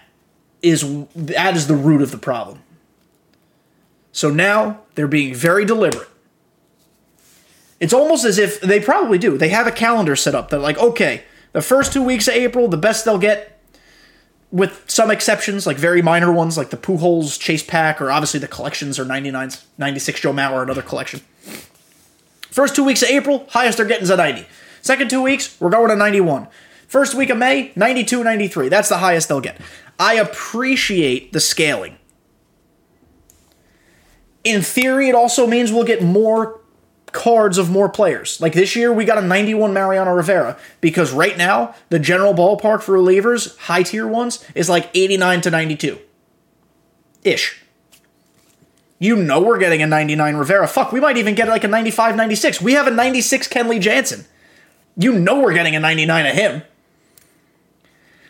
is 0.61 1.05
that 1.13 1.57
is 1.57 1.67
the 1.67 1.75
root 1.75 2.01
of 2.01 2.11
the 2.11 2.17
problem. 2.17 2.61
So 4.13 4.29
now 4.29 4.81
they're 4.95 5.07
being 5.07 5.35
very 5.35 5.65
deliberate. 5.65 6.07
It's 7.81 7.93
almost 7.93 8.23
as 8.23 8.37
if 8.37 8.61
they 8.61 8.79
probably 8.79 9.17
do. 9.17 9.37
They 9.37 9.49
have 9.49 9.67
a 9.67 9.71
calendar 9.71 10.15
set 10.15 10.33
up. 10.33 10.49
They're 10.49 10.59
like, 10.59 10.77
okay, 10.77 11.25
the 11.51 11.61
first 11.61 11.91
two 11.91 12.01
weeks 12.01 12.29
of 12.29 12.33
April, 12.33 12.69
the 12.69 12.77
best 12.77 13.03
they'll 13.03 13.17
get, 13.17 13.54
with 14.55 14.89
some 14.89 15.11
exceptions, 15.11 15.67
like 15.67 15.75
very 15.75 16.01
minor 16.01 16.31
ones, 16.31 16.57
like 16.57 16.69
the 16.69 16.77
Pujols 16.77 17.37
Chase 17.37 17.61
Pack, 17.61 18.01
or 18.01 18.09
obviously 18.09 18.39
the 18.39 18.47
collections 18.47 18.97
are 18.97 19.03
99s, 19.03 19.65
96 19.77 20.21
Joe 20.21 20.31
Mauer, 20.31 20.63
another 20.63 20.81
collection. 20.81 21.19
First 22.51 22.73
two 22.73 22.85
weeks 22.85 23.03
of 23.03 23.09
April, 23.09 23.45
highest 23.49 23.77
they're 23.77 23.85
getting 23.85 24.03
is 24.03 24.09
a 24.09 24.15
90. 24.15 24.45
Second 24.81 25.09
two 25.09 25.21
weeks, 25.21 25.59
we're 25.59 25.69
going 25.69 25.89
to 25.89 25.95
91. 25.97 26.47
First 26.87 27.15
week 27.15 27.29
of 27.29 27.37
May, 27.37 27.73
92, 27.75 28.23
93. 28.23 28.69
That's 28.69 28.87
the 28.87 28.99
highest 28.99 29.27
they'll 29.27 29.41
get. 29.41 29.59
I 29.99 30.13
appreciate 30.13 31.33
the 31.33 31.41
scaling. 31.41 31.97
In 34.45 34.61
theory, 34.61 35.09
it 35.09 35.15
also 35.15 35.47
means 35.47 35.73
we'll 35.73 35.83
get 35.83 36.01
more 36.01 36.61
cards 37.15 37.57
of 37.57 37.71
more 37.71 37.89
players. 37.89 38.39
Like 38.39 38.53
this 38.53 38.75
year, 38.75 38.93
we 38.93 39.05
got 39.05 39.17
a 39.17 39.21
91 39.21 39.73
Mariano 39.73 40.13
Rivera 40.13 40.57
because 40.81 41.11
right 41.11 41.35
now, 41.37 41.73
the 41.89 41.97
general 41.97 42.33
ballpark 42.33 42.83
for 42.83 42.95
relievers, 42.95 43.57
high 43.57 43.83
tier 43.83 44.05
ones, 44.05 44.45
is 44.53 44.69
like 44.69 44.91
89 44.93 45.41
to 45.41 45.49
92 45.49 45.97
ish. 47.23 47.61
You 48.99 49.15
know 49.15 49.41
we're 49.41 49.57
getting 49.57 49.81
a 49.81 49.87
99 49.87 50.35
Rivera. 50.35 50.67
Fuck, 50.67 50.91
we 50.91 50.99
might 50.99 51.17
even 51.17 51.35
get 51.35 51.47
like 51.47 51.63
a 51.63 51.67
95 51.67 52.15
96. 52.15 52.61
We 52.61 52.73
have 52.73 52.87
a 52.87 52.91
96 52.91 53.47
Kenley 53.47 53.79
Jansen. 53.79 54.25
You 54.97 55.13
know 55.13 55.39
we're 55.39 55.53
getting 55.53 55.75
a 55.75 55.79
99 55.79 56.25
of 56.25 56.33
him. 56.33 56.63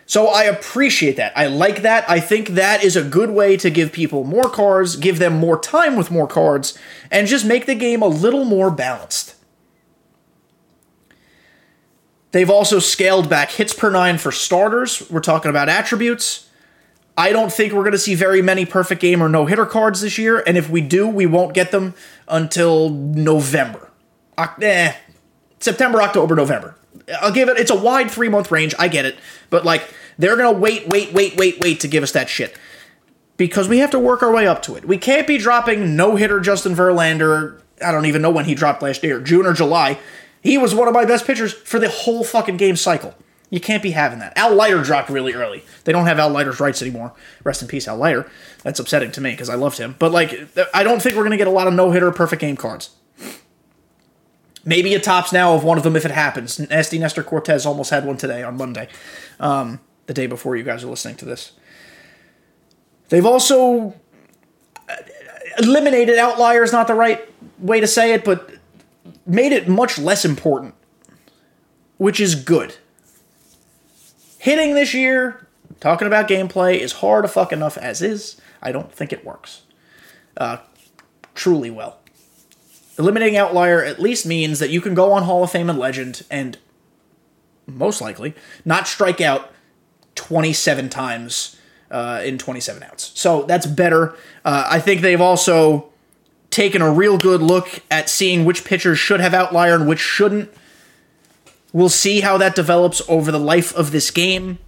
So 0.08 0.28
I 0.28 0.44
appreciate 0.44 1.18
that. 1.18 1.36
I 1.36 1.48
like 1.48 1.82
that. 1.82 2.08
I 2.10 2.20
think 2.20 2.50
that 2.50 2.84
is 2.84 2.96
a 2.96 3.04
good 3.04 3.32
way 3.32 3.58
to 3.58 3.70
give 3.70 3.91
people 3.91 4.24
more 4.24 4.50
cards, 4.50 4.96
give 4.96 5.18
them 5.18 5.38
more 5.38 5.60
time 5.60 5.96
with 5.96 6.12
more 6.12 6.28
cards, 6.28 6.78
and 7.10 7.28
just 7.28 7.46
make 7.46 7.65
the 7.65 7.76
game 7.76 8.02
a 8.04 8.08
little 8.08 8.46
more 8.46 8.70
balanced. 8.70 9.36
They've 12.32 12.50
also 12.50 12.80
scaled 12.80 13.30
back 13.30 13.52
hits 13.52 13.74
per 13.74 13.89
nine 13.89 14.18
for 14.18 14.32
starters. 14.32 15.10
We're 15.10 15.22
talking 15.22 15.50
about 15.50 15.70
attributes. 15.70 16.50
I 17.18 17.32
don't 17.32 17.52
think 17.52 17.72
we're 17.72 17.84
going 17.84 17.94
to 17.94 17.98
see 17.98 18.13
very 18.13 18.41
many 18.41 18.65
perfect 18.65 19.02
game 19.02 19.24
or 19.24 19.30
no 19.30 19.46
hitter 19.46 19.65
cards 19.65 20.02
this 20.02 20.18
year, 20.18 20.44
and 20.46 20.58
if 20.58 20.70
we 20.70 20.82
do, 20.82 21.08
we 21.08 21.26
won't 21.26 21.54
get 21.54 21.72
them 21.72 21.94
until 22.28 22.89
November. 22.89 23.89
Eh, 24.38 24.94
September, 25.60 26.02
October, 26.02 26.36
November. 26.36 26.76
I'll 27.22 27.32
give 27.32 27.50
it. 27.50 27.58
It's 27.58 27.72
a 27.72 27.76
wide 27.76 28.10
three 28.12 28.30
month 28.30 28.52
range. 28.52 28.74
I 28.80 28.88
get 28.88 29.06
it, 29.06 29.18
but 29.50 29.65
like 29.65 29.94
they're 30.18 30.36
gonna 30.36 30.52
wait, 30.52 30.88
wait, 30.88 31.13
wait, 31.13 31.36
wait, 31.38 31.60
wait 31.60 31.80
to 31.82 31.88
give 31.88 32.04
us 32.04 32.12
that 32.13 32.30
shit 32.30 32.58
because 33.38 33.68
we 33.68 33.80
have 33.80 33.91
to 33.91 34.00
work 34.00 34.24
our 34.24 34.32
way 34.32 34.48
up 34.48 34.62
to 34.63 34.76
it. 34.76 34.86
We 34.86 34.98
can't 34.98 35.28
be 35.28 35.38
dropping 35.38 35.96
no 35.96 36.15
hitter 36.15 36.39
Justin 36.39 36.76
Verlander. 36.76 37.62
I 37.84 37.91
don't 37.91 38.06
even 38.06 38.22
know 38.22 38.32
when 38.32 38.46
he 38.46 38.56
dropped 38.56 38.82
last 38.82 39.04
year, 39.04 39.20
June 39.20 39.46
or 39.46 39.54
July. 39.54 40.00
He 40.41 40.58
was 40.58 40.76
one 40.76 40.88
of 40.88 40.94
my 40.94 41.06
best 41.06 41.26
pitchers 41.26 41.54
for 41.54 41.80
the 41.80 41.89
whole 41.89 42.24
fucking 42.24 42.58
game 42.58 42.76
cycle. 42.76 43.15
You 43.50 43.60
can't 43.60 43.84
be 43.84 43.91
having 43.91 44.20
that. 44.20 44.38
Al 44.38 44.54
Leiter 44.54 44.82
dropped 44.82 45.10
really 45.10 45.34
early. 45.34 45.63
They 45.84 45.91
don't 45.91 46.08
have 46.08 46.20
Al 46.20 46.30
Leiter's 46.30 46.60
rights 46.60 46.82
anymore. 46.82 47.13
Rest 47.44 47.62
in 47.62 47.68
peace, 47.68 47.88
Al 47.88 47.98
Leiter. 47.98 48.30
That's 48.63 48.80
upsetting 48.80 49.12
to 49.12 49.22
me 49.22 49.32
because 49.32 49.50
I 49.50 49.56
loved 49.56 49.78
him. 49.78 49.96
But 50.00 50.12
like, 50.12 50.48
I 50.74 50.84
don't 50.84 51.02
think 51.02 51.15
we're 51.15 51.24
gonna 51.24 51.38
get 51.38 51.48
a 51.48 51.52
lot 51.52 51.68
of 51.68 51.74
no 51.74 51.91
hitter 51.91 52.12
perfect 52.12 52.41
game 52.41 52.58
cards. 52.58 52.91
Maybe 54.65 54.95
a 54.95 54.99
Topps 54.99 55.32
Now 55.32 55.54
of 55.54 55.63
one 55.63 55.78
of 55.78 55.84
them 55.84 55.95
if 55.95 56.06
it 56.06 56.12
happens. 56.12 56.60
Nasty 56.60 56.97
Nestor 56.97 57.23
Cortes 57.23 57.65
almost 57.65 57.91
had 57.91 58.04
one 58.06 58.17
today 58.17 58.41
on 58.41 58.58
Monday, 58.58 58.89
um, 59.39 59.80
the 60.08 60.13
day 60.13 60.25
before 60.25 60.56
you 60.56 60.63
guys 60.63 60.84
are 60.84 60.88
listening 60.88 61.15
to 61.17 61.25
this. 61.25 61.51
They've 63.10 63.25
also 63.25 63.93
uh, 64.89 64.95
eliminated 65.60 66.17
outliers, 66.17 66.71
not 66.71 66.88
the 66.88 66.95
right 66.95 67.21
way 67.60 67.80
to 67.80 67.88
say 67.88 68.13
it, 68.13 68.25
but 68.25 68.49
made 69.28 69.51
it 69.51 69.67
much 69.67 69.99
less 69.99 70.25
important, 70.25 70.73
which 71.97 72.19
is 72.19 72.34
good. 72.34 72.75
Hitting 74.39 74.73
this 74.73 74.93
year, 74.95 75.47
talking 75.80 76.08
about 76.08 76.28
gameplay, 76.28 76.80
is 76.80 76.93
hard 76.93 77.23
a 77.23 77.28
fuck 77.28 77.51
enough 77.54 77.78
as 77.78 78.01
is. 78.01 78.41
I 78.62 78.71
don't 78.71 78.91
think 78.91 79.13
it 79.13 79.23
works 79.23 79.62
uh, 80.38 80.58
truly 81.36 81.69
well. 81.69 81.99
Eliminating 82.98 83.36
outlier 83.36 83.84
at 83.84 84.00
least 84.00 84.26
means 84.26 84.60
that 84.60 84.70
you 84.70 84.80
can 84.80 84.94
go 84.94 85.12
on 85.12 85.24
Hall 85.24 85.44
of 85.44 85.52
Fame 85.52 85.70
and 85.70 85.78
Legend 85.78 86.24
and 86.32 86.58
most 87.68 88.00
likely 88.02 88.34
not 88.64 88.88
strike 88.88 89.20
out 89.20 89.52
27 90.16 90.90
times 90.90 91.58
uh, 91.92 92.22
in 92.24 92.38
27 92.38 92.84
outs. 92.84 93.12
So 93.16 93.44
that's 93.44 93.66
better. 93.66 94.16
Uh, 94.44 94.68
I 94.70 94.80
think 94.80 95.02
they've 95.02 95.22
also 95.22 95.90
taken 96.50 96.82
a 96.82 96.92
real 96.92 97.18
good 97.18 97.42
look 97.42 97.82
at 97.92 98.10
seeing 98.10 98.46
which 98.46 98.64
pitchers 98.64 98.98
should 98.98 99.20
have 99.20 99.34
outlier 99.34 99.76
and 99.76 99.88
which 99.88 100.00
shouldn't. 100.00 100.52
We'll 101.74 101.90
see 101.90 102.22
how 102.22 102.38
that 102.38 102.56
develops 102.56 103.02
over 103.10 103.32
the 103.32 103.40
life 103.40 103.76
of 103.76 103.92
this 103.92 104.10
game. 104.10 104.60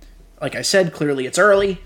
Like 0.41 0.55
I 0.55 0.61
said, 0.61 0.91
clearly 0.91 1.25
it's 1.25 1.39
early, 1.39 1.79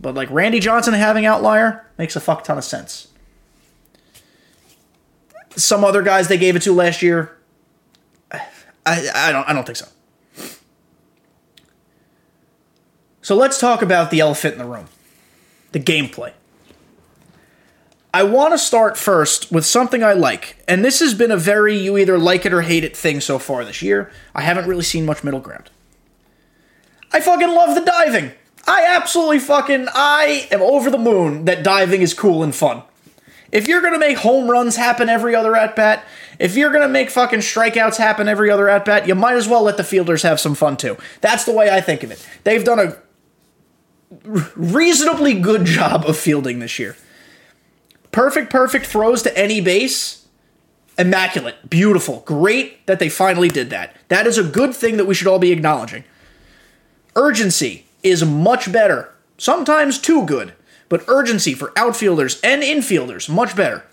but 0.00 0.14
like 0.14 0.30
Randy 0.30 0.60
Johnson 0.60 0.94
having 0.94 1.26
outlier 1.26 1.84
makes 1.98 2.14
a 2.14 2.20
fuck 2.20 2.44
ton 2.44 2.56
of 2.56 2.64
sense. 2.64 3.07
Some 5.58 5.84
other 5.84 6.02
guys 6.02 6.28
they 6.28 6.38
gave 6.38 6.56
it 6.56 6.62
to 6.62 6.72
last 6.72 7.02
year, 7.02 7.36
I, 8.88 9.10
I 9.14 9.32
don't 9.32 9.48
I 9.48 9.52
don't 9.52 9.66
think 9.66 9.76
so. 9.76 9.88
So 13.20 13.36
let's 13.36 13.60
talk 13.60 13.82
about 13.82 14.10
the 14.10 14.20
elephant 14.20 14.54
in 14.54 14.58
the 14.58 14.64
room, 14.64 14.86
the 15.72 15.80
gameplay. 15.80 16.32
I 18.14 18.22
want 18.22 18.54
to 18.54 18.58
start 18.58 18.96
first 18.96 19.52
with 19.52 19.66
something 19.66 20.02
I 20.02 20.14
like, 20.14 20.56
and 20.66 20.82
this 20.82 21.00
has 21.00 21.12
been 21.12 21.30
a 21.30 21.36
very 21.36 21.76
you 21.76 21.98
either 21.98 22.16
like 22.18 22.46
it 22.46 22.54
or 22.54 22.62
hate 22.62 22.84
it 22.84 22.96
thing 22.96 23.20
so 23.20 23.38
far 23.38 23.64
this 23.64 23.82
year. 23.82 24.10
I 24.34 24.40
haven't 24.40 24.66
really 24.66 24.82
seen 24.82 25.04
much 25.04 25.22
middle 25.22 25.40
ground. 25.40 25.70
I 27.12 27.20
fucking 27.20 27.50
love 27.50 27.74
the 27.74 27.82
diving. 27.82 28.32
I 28.66 28.86
absolutely 28.96 29.40
fucking 29.40 29.88
I 29.92 30.48
am 30.50 30.62
over 30.62 30.90
the 30.90 30.98
moon 30.98 31.44
that 31.44 31.62
diving 31.62 32.00
is 32.00 32.14
cool 32.14 32.42
and 32.42 32.54
fun. 32.54 32.82
If 33.50 33.66
you're 33.66 33.80
going 33.80 33.94
to 33.94 33.98
make 33.98 34.18
home 34.18 34.50
runs 34.50 34.76
happen 34.76 35.08
every 35.08 35.34
other 35.34 35.56
at 35.56 35.74
bat, 35.74 36.04
if 36.38 36.56
you're 36.56 36.70
going 36.70 36.86
to 36.86 36.92
make 36.92 37.10
fucking 37.10 37.40
strikeouts 37.40 37.96
happen 37.96 38.28
every 38.28 38.50
other 38.50 38.68
at 38.68 38.84
bat, 38.84 39.08
you 39.08 39.14
might 39.14 39.36
as 39.36 39.48
well 39.48 39.62
let 39.62 39.76
the 39.76 39.84
fielders 39.84 40.22
have 40.22 40.38
some 40.38 40.54
fun 40.54 40.76
too. 40.76 40.96
That's 41.20 41.44
the 41.44 41.52
way 41.52 41.70
I 41.70 41.80
think 41.80 42.02
of 42.02 42.10
it. 42.10 42.26
They've 42.44 42.64
done 42.64 42.78
a 42.78 42.96
reasonably 44.54 45.34
good 45.34 45.64
job 45.66 46.04
of 46.04 46.16
fielding 46.16 46.58
this 46.58 46.78
year. 46.78 46.96
Perfect, 48.12 48.50
perfect 48.50 48.86
throws 48.86 49.22
to 49.22 49.38
any 49.38 49.60
base. 49.60 50.26
Immaculate. 50.98 51.70
Beautiful. 51.70 52.20
Great 52.26 52.84
that 52.86 52.98
they 52.98 53.08
finally 53.08 53.48
did 53.48 53.70
that. 53.70 53.96
That 54.08 54.26
is 54.26 54.36
a 54.36 54.42
good 54.42 54.74
thing 54.74 54.96
that 54.96 55.04
we 55.04 55.14
should 55.14 55.28
all 55.28 55.38
be 55.38 55.52
acknowledging. 55.52 56.04
Urgency 57.14 57.86
is 58.02 58.24
much 58.24 58.72
better. 58.72 59.14
Sometimes 59.38 59.98
too 59.98 60.26
good 60.26 60.54
but 60.88 61.04
urgency 61.08 61.54
for 61.54 61.72
outfielders 61.76 62.40
and 62.42 62.62
infielders 62.62 63.28
much 63.28 63.54
better. 63.56 63.84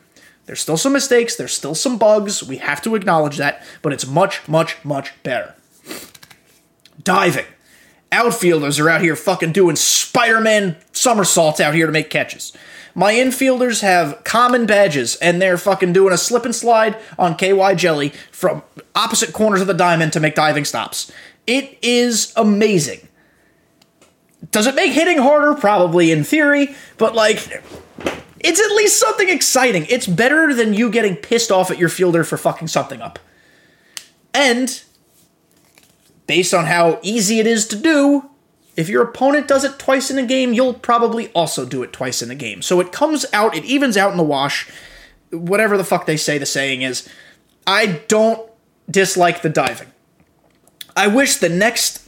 There's 0.45 0.61
still 0.61 0.77
some 0.77 0.93
mistakes, 0.93 1.35
there's 1.35 1.53
still 1.53 1.75
some 1.75 1.97
bugs, 1.97 2.43
we 2.43 2.57
have 2.57 2.81
to 2.83 2.95
acknowledge 2.95 3.37
that, 3.37 3.65
but 3.81 3.93
it's 3.93 4.05
much, 4.05 4.47
much, 4.47 4.83
much 4.83 5.11
better. 5.23 5.55
Diving. 7.01 7.45
Outfielders 8.11 8.79
are 8.79 8.89
out 8.89 9.01
here 9.01 9.15
fucking 9.15 9.51
doing 9.51 9.75
Spider 9.75 10.39
Man 10.39 10.77
somersaults 10.91 11.59
out 11.59 11.73
here 11.73 11.87
to 11.87 11.91
make 11.91 12.09
catches. 12.09 12.53
My 12.93 13.13
infielders 13.13 13.81
have 13.81 14.23
common 14.23 14.65
badges 14.65 15.15
and 15.17 15.41
they're 15.41 15.57
fucking 15.57 15.91
doing 15.91 16.13
a 16.13 16.17
slip 16.17 16.45
and 16.45 16.55
slide 16.55 16.97
on 17.19 17.35
KY 17.35 17.75
Jelly 17.75 18.09
from 18.31 18.63
opposite 18.95 19.33
corners 19.33 19.59
of 19.59 19.67
the 19.67 19.73
diamond 19.73 20.13
to 20.13 20.21
make 20.21 20.35
diving 20.35 20.63
stops. 20.63 21.11
It 21.45 21.77
is 21.81 22.31
amazing. 22.37 23.07
Does 24.51 24.67
it 24.67 24.75
make 24.75 24.91
hitting 24.91 25.17
harder? 25.17 25.55
Probably 25.55 26.11
in 26.11 26.23
theory, 26.23 26.75
but 26.97 27.15
like 27.15 27.63
it's 28.39 28.59
at 28.59 28.75
least 28.75 28.99
something 28.99 29.27
exciting. 29.27 29.87
It's 29.89 30.05
better 30.05 30.53
than 30.53 30.73
you 30.73 30.89
getting 30.91 31.15
pissed 31.15 31.51
off 31.51 31.71
at 31.71 31.79
your 31.79 31.89
fielder 31.89 32.23
for 32.23 32.37
fucking 32.37 32.67
something 32.67 33.01
up. 33.01 33.17
And 34.33 34.83
based 36.27 36.53
on 36.53 36.65
how 36.65 36.99
easy 37.01 37.39
it 37.39 37.47
is 37.47 37.67
to 37.69 37.75
do, 37.75 38.29
if 38.75 38.89
your 38.89 39.03
opponent 39.03 39.47
does 39.47 39.63
it 39.63 39.79
twice 39.79 40.11
in 40.11 40.17
a 40.19 40.25
game, 40.25 40.53
you'll 40.53 40.73
probably 40.73 41.29
also 41.29 41.65
do 41.65 41.81
it 41.81 41.93
twice 41.93 42.21
in 42.21 42.29
a 42.29 42.35
game. 42.35 42.61
So 42.61 42.79
it 42.79 42.91
comes 42.91 43.25
out, 43.31 43.55
it 43.55 43.63
evens 43.65 43.97
out 43.97 44.11
in 44.11 44.17
the 44.17 44.23
wash. 44.23 44.69
Whatever 45.31 45.77
the 45.77 45.83
fuck 45.83 46.05
they 46.05 46.17
say 46.17 46.37
the 46.37 46.45
saying 46.45 46.81
is. 46.81 47.07
I 47.65 48.03
don't 48.07 48.47
dislike 48.89 49.41
the 49.41 49.49
diving. 49.49 49.91
I 50.95 51.07
wish 51.07 51.37
the 51.37 51.49
next 51.49 52.04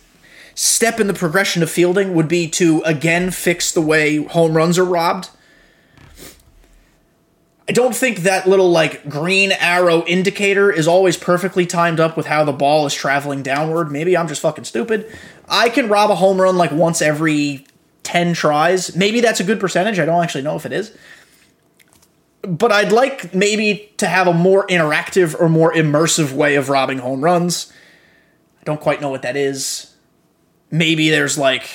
step 0.58 1.00
in 1.00 1.06
the 1.06 1.14
progression 1.14 1.62
of 1.62 1.70
fielding 1.70 2.16
would 2.16 2.28
be 2.28 2.50
to 2.50 2.82
again 2.82 3.30
fix 3.30 3.72
the 3.72 3.82
way 3.82 4.18
home 4.26 4.58
runs 4.58 4.80
are 4.80 4.84
robbed. 4.84 5.30
I 7.70 7.74
don't 7.74 7.96
think 7.96 8.20
that 8.20 8.48
little 8.48 8.72
like 8.72 9.08
green 9.08 9.52
arrow 9.52 10.04
indicator 10.06 10.72
is 10.72 10.88
always 10.88 11.16
perfectly 11.16 11.68
timed 11.68 12.00
up 12.00 12.18
with 12.18 12.26
how 12.26 12.44
the 12.44 12.54
ball 12.54 12.88
is 12.88 12.94
traveling 12.96 13.44
downward. 13.44 13.92
Maybe 13.92 14.18
I'm 14.18 14.28
just 14.28 14.42
fucking 14.42 14.64
stupid. 14.64 15.16
I 15.48 15.70
can 15.70 15.90
rob 15.90 16.10
a 16.10 16.16
home 16.16 16.42
run 16.42 16.58
like 16.58 16.72
once 16.72 17.04
every 17.04 17.68
10 18.02 18.34
tries. 18.34 18.96
Maybe 18.96 19.22
that's 19.22 19.40
a 19.40 19.44
good 19.44 19.60
percentage. 19.60 20.00
I 20.00 20.06
don't 20.06 20.24
actually 20.24 20.44
know 20.44 20.56
if 20.56 20.66
it 20.66 20.72
is. 20.72 20.98
But 22.42 22.72
I'd 22.72 22.92
like 22.92 23.36
maybe 23.36 23.92
to 23.98 24.08
have 24.08 24.26
a 24.26 24.34
more 24.34 24.66
interactive 24.68 25.40
or 25.40 25.50
more 25.50 25.72
immersive 25.74 26.32
way 26.32 26.56
of 26.56 26.70
robbing 26.70 27.00
home 27.00 27.22
runs. 27.22 27.72
I 28.60 28.64
don't 28.64 28.82
quite 28.82 29.02
know 29.02 29.10
what 29.10 29.22
that 29.22 29.36
is 29.36 29.87
maybe 30.72 31.10
there's 31.10 31.38
like 31.38 31.70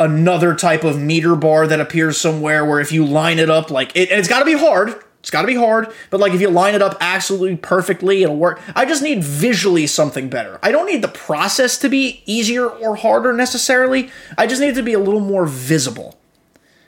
another 0.00 0.54
type 0.54 0.84
of 0.84 0.98
meter 1.00 1.36
bar 1.36 1.66
that 1.66 1.80
appears 1.80 2.18
somewhere 2.18 2.64
where 2.64 2.80
if 2.80 2.90
you 2.90 3.04
line 3.04 3.38
it 3.38 3.48
up 3.48 3.70
like 3.70 3.94
it, 3.94 4.10
it's 4.10 4.28
got 4.28 4.40
to 4.40 4.44
be 4.44 4.54
hard 4.54 4.94
It's 5.22 5.30
got 5.30 5.42
to 5.42 5.46
be 5.46 5.54
hard, 5.54 5.86
but 6.10 6.18
like 6.18 6.32
if 6.32 6.40
you 6.40 6.50
line 6.50 6.74
it 6.74 6.82
up 6.82 6.96
absolutely 7.00 7.56
perfectly, 7.56 8.24
it'll 8.24 8.36
work. 8.36 8.60
I 8.74 8.84
just 8.84 9.04
need 9.04 9.22
visually 9.22 9.86
something 9.86 10.28
better. 10.28 10.58
I 10.64 10.72
don't 10.72 10.86
need 10.86 11.00
the 11.00 11.06
process 11.06 11.78
to 11.78 11.88
be 11.88 12.24
easier 12.26 12.66
or 12.66 12.96
harder 12.96 13.32
necessarily. 13.32 14.10
I 14.36 14.48
just 14.48 14.60
need 14.60 14.70
it 14.70 14.74
to 14.74 14.82
be 14.82 14.94
a 14.94 14.98
little 14.98 15.20
more 15.20 15.46
visible. 15.46 16.18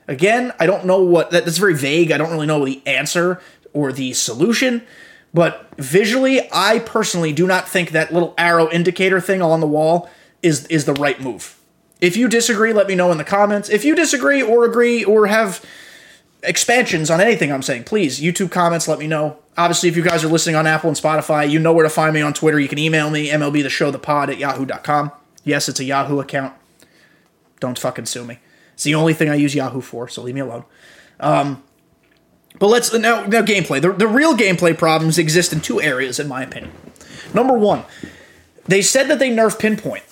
Again, 0.09 0.53
I 0.59 0.67
don't 0.67 0.85
know 0.85 1.01
what 1.01 1.31
that, 1.31 1.45
that's 1.45 1.59
very 1.59 1.77
vague. 1.77 2.11
I 2.11 2.19
don't 2.19 2.33
really 2.33 2.49
know 2.49 2.65
the 2.65 2.85
answer 2.85 3.41
or 3.73 3.93
the 3.93 4.13
solution, 4.15 4.83
but 5.33 5.69
visually, 5.79 6.49
I 6.53 6.81
personally 6.81 7.33
do 7.33 7.47
not 7.47 7.69
think 7.69 7.91
that 7.91 8.13
little 8.13 8.35
arrow 8.37 8.69
indicator 8.69 9.21
thing 9.21 9.43
on 9.43 9.61
the 9.61 9.69
wall 9.69 10.11
is 10.45 10.67
is 10.67 10.85
the 10.85 10.93
right 10.95 11.21
move. 11.21 11.59
If 12.01 12.17
you 12.17 12.29
disagree, 12.29 12.73
let 12.73 12.87
me 12.87 12.95
know 12.95 13.11
in 13.11 13.19
the 13.19 13.25
comments. 13.25 13.69
If 13.69 13.85
you 13.85 13.95
disagree 13.95 14.43
or 14.43 14.65
agree 14.65 15.05
or 15.05 15.27
have 15.27 15.65
expansions 16.43 17.11
on 17.11 17.21
anything 17.21 17.51
I'm 17.51 17.63
saying, 17.63 17.85
please, 17.85 18.21
YouTube 18.21 18.51
comments, 18.51 18.87
let 18.87 18.99
me 18.99 19.07
know. 19.07 19.39
Obviously, 19.57 19.89
if 19.89 19.97
you 19.97 20.03
guys 20.03 20.23
are 20.25 20.29
listening 20.29 20.57
on 20.57 20.67
Apple 20.67 20.89
and 20.89 20.99
Spotify, 20.99 21.49
you 21.49 21.59
know 21.59 21.73
where 21.73 21.85
to 21.85 21.91
find 21.91 22.13
me 22.13 22.21
on 22.21 22.35
Twitter. 22.35 22.61
You 22.61 22.69
can 22.69 22.79
email 22.79 23.09
me, 23.09 23.29
MLB 23.29 23.63
the 23.63 23.71
show, 23.71 23.91
the 23.91 23.99
pod 23.99 24.29
at 24.29 24.39
yahoo.com. 24.39 25.13
Yes, 25.45 25.69
it's 25.69 25.81
a 25.81 25.85
Yahoo 25.85 26.21
account. 26.21 26.55
Don't 27.61 27.79
fucking 27.79 28.07
sue 28.07 28.25
me. 28.25 28.39
It's 28.75 28.83
the 28.83 28.95
only 28.95 29.15
thing 29.15 29.29
I 29.29 29.37
use 29.37 29.55
Yahoo 29.55 29.81
for, 29.81 30.09
so 30.09 30.23
leave 30.23 30.35
me 30.35 30.41
alone. 30.41 30.65
Um, 31.21 31.63
but 32.59 32.69
let's 32.69 32.93
now, 32.93 33.25
now 33.27 33.43
gameplay. 33.43 33.81
The, 33.81 33.93
the 33.93 34.09
real 34.09 34.35
gameplay 34.35 34.77
problems 34.77 35.19
exist 35.19 35.53
in 35.53 35.61
two 35.61 35.81
areas, 35.81 36.19
in 36.19 36.29
my 36.29 36.43
opinion. 36.43 36.73
Number 37.33 37.57
one, 37.57 37.85
they 38.67 38.83
said 38.83 39.09
that 39.09 39.19
they 39.19 39.31
nerfed 39.31 39.59
pinpoint. 39.59 40.05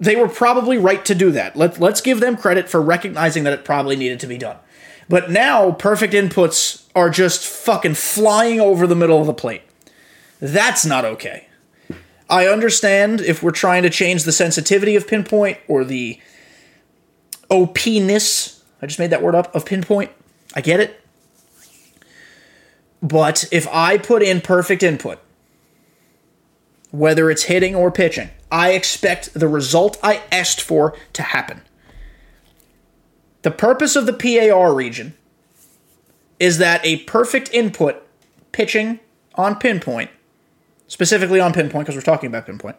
They 0.00 0.16
were 0.16 0.28
probably 0.28 0.78
right 0.78 1.04
to 1.04 1.14
do 1.14 1.30
that. 1.32 1.54
Let, 1.56 1.78
let's 1.78 2.00
give 2.00 2.20
them 2.20 2.36
credit 2.36 2.68
for 2.68 2.80
recognizing 2.80 3.44
that 3.44 3.52
it 3.52 3.64
probably 3.64 3.96
needed 3.96 4.18
to 4.20 4.26
be 4.26 4.38
done. 4.38 4.56
But 5.08 5.30
now 5.30 5.72
perfect 5.72 6.14
inputs 6.14 6.86
are 6.94 7.10
just 7.10 7.46
fucking 7.46 7.94
flying 7.94 8.60
over 8.60 8.86
the 8.86 8.96
middle 8.96 9.20
of 9.20 9.26
the 9.26 9.34
plate. 9.34 9.62
That's 10.40 10.86
not 10.86 11.04
okay. 11.04 11.48
I 12.30 12.46
understand 12.46 13.20
if 13.20 13.42
we're 13.42 13.50
trying 13.50 13.82
to 13.82 13.90
change 13.90 14.24
the 14.24 14.32
sensitivity 14.32 14.96
of 14.96 15.06
pinpoint 15.06 15.58
or 15.68 15.84
the 15.84 16.20
OP-ness, 17.50 18.62
I 18.80 18.86
just 18.86 18.98
made 18.98 19.10
that 19.10 19.22
word 19.22 19.34
up, 19.34 19.54
of 19.54 19.66
pinpoint. 19.66 20.12
I 20.54 20.60
get 20.60 20.80
it. 20.80 21.00
But 23.02 23.46
if 23.50 23.66
I 23.68 23.98
put 23.98 24.22
in 24.22 24.40
perfect 24.40 24.82
input, 24.82 25.18
whether 26.90 27.30
it's 27.30 27.44
hitting 27.44 27.74
or 27.74 27.90
pitching, 27.90 28.30
I 28.50 28.72
expect 28.72 29.34
the 29.34 29.48
result 29.48 29.98
I 30.02 30.22
asked 30.32 30.60
for 30.60 30.96
to 31.12 31.22
happen. 31.22 31.62
The 33.42 33.50
purpose 33.50 33.96
of 33.96 34.06
the 34.06 34.12
PAR 34.12 34.74
region 34.74 35.14
is 36.38 36.58
that 36.58 36.84
a 36.84 36.98
perfect 37.04 37.52
input 37.52 38.06
pitching 38.52 39.00
on 39.34 39.56
pinpoint, 39.56 40.10
specifically 40.88 41.40
on 41.40 41.52
pinpoint 41.52 41.86
because 41.86 41.96
we're 41.96 42.02
talking 42.02 42.28
about 42.28 42.46
pinpoint, 42.46 42.76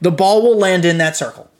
the 0.00 0.10
ball 0.10 0.42
will 0.42 0.56
land 0.56 0.84
in 0.84 0.98
that 0.98 1.16
circle. 1.16 1.50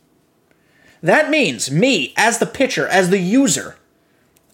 That 1.03 1.31
means 1.31 1.71
me, 1.71 2.13
as 2.17 2.39
the 2.39 2.47
pitcher, 2.47 2.87
as 2.89 3.11
the 3.11 3.19
user, 3.19 3.77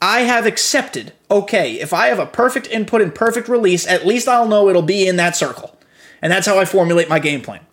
I 0.00 0.20
have 0.22 0.46
accepted, 0.46 1.12
okay, 1.31 1.81
if 1.81 1.92
I 1.92 2.09
have 2.09 2.18
a 2.18 2.26
perfect 2.26 2.66
input 2.68 3.00
and 3.00 3.14
perfect 3.14 3.48
release, 3.48 3.87
at 3.87 4.07
least 4.07 4.28
I'll 4.28 4.48
know 4.48 4.68
it'll 4.68 4.83
be 4.83 5.07
in 5.07 5.16
that 5.16 5.37
circle. 5.37 5.76
And 6.23 6.33
that's 6.33 6.47
how 6.47 6.59
I 6.59 6.65
formulate 6.65 7.09
my 7.09 7.19
game 7.19 7.43
plan. 7.43 7.67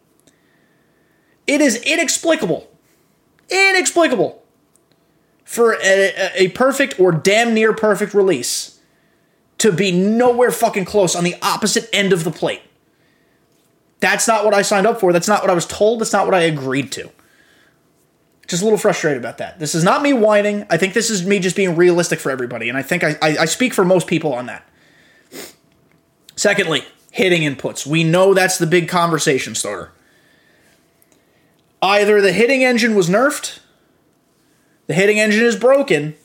It 1.47 1.61
is 1.61 1.81
inexplicable, 1.83 2.69
inexplicable 3.49 4.43
for 5.43 5.73
a, 5.81 6.31
a 6.35 6.49
perfect 6.49 6.99
or 6.99 7.11
damn 7.11 7.53
near 7.53 7.73
perfect 7.73 8.13
release 8.13 8.79
to 9.59 9.71
be 9.71 9.91
nowhere 9.91 10.51
fucking 10.51 10.85
close 10.85 11.15
on 11.15 11.23
the 11.23 11.35
opposite 11.41 11.89
end 11.93 12.11
of 12.13 12.23
the 12.23 12.31
plate. 12.31 12.61
That's 13.99 14.27
not 14.27 14.45
what 14.45 14.53
I 14.53 14.61
signed 14.61 14.87
up 14.87 14.99
for. 14.99 15.11
That's 15.11 15.27
not 15.27 15.41
what 15.41 15.49
I 15.49 15.53
was 15.53 15.65
told. 15.65 16.01
That's 16.01 16.13
not 16.13 16.25
what 16.25 16.33
I 16.33 16.41
agreed 16.41 16.91
to. 16.93 17.09
Just 18.47 18.61
a 18.61 18.65
little 18.65 18.79
frustrated 18.79 19.21
about 19.21 19.37
that. 19.39 19.59
This 19.59 19.75
is 19.75 19.83
not 19.83 20.01
me 20.01 20.13
whining. 20.13 20.65
I 20.69 20.77
think 20.77 20.93
this 20.93 21.09
is 21.09 21.25
me 21.25 21.39
just 21.39 21.55
being 21.55 21.75
realistic 21.75 22.19
for 22.19 22.31
everybody. 22.31 22.69
And 22.69 22.77
I 22.77 22.81
think 22.81 23.03
I, 23.03 23.17
I, 23.21 23.37
I 23.39 23.45
speak 23.45 23.73
for 23.73 23.85
most 23.85 24.07
people 24.07 24.33
on 24.33 24.47
that. 24.47 24.67
Secondly, 26.35 26.83
hitting 27.11 27.41
inputs. 27.41 27.85
We 27.85 28.03
know 28.03 28.33
that's 28.33 28.57
the 28.57 28.67
big 28.67 28.87
conversation 28.87 29.55
starter. 29.55 29.91
Either 31.81 32.21
the 32.21 32.33
hitting 32.33 32.63
engine 32.63 32.93
was 32.95 33.09
nerfed 33.09 33.59
the 34.89 34.95
hitting 34.95 35.19
engine 35.19 35.45
is 35.45 35.55
broken, 35.55 36.15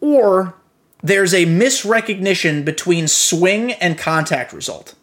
or 0.00 0.56
there's 1.00 1.32
a 1.32 1.46
misrecognition 1.46 2.64
between 2.64 3.06
swing 3.06 3.70
and 3.74 3.96
contact 3.96 4.52
result. 4.52 4.96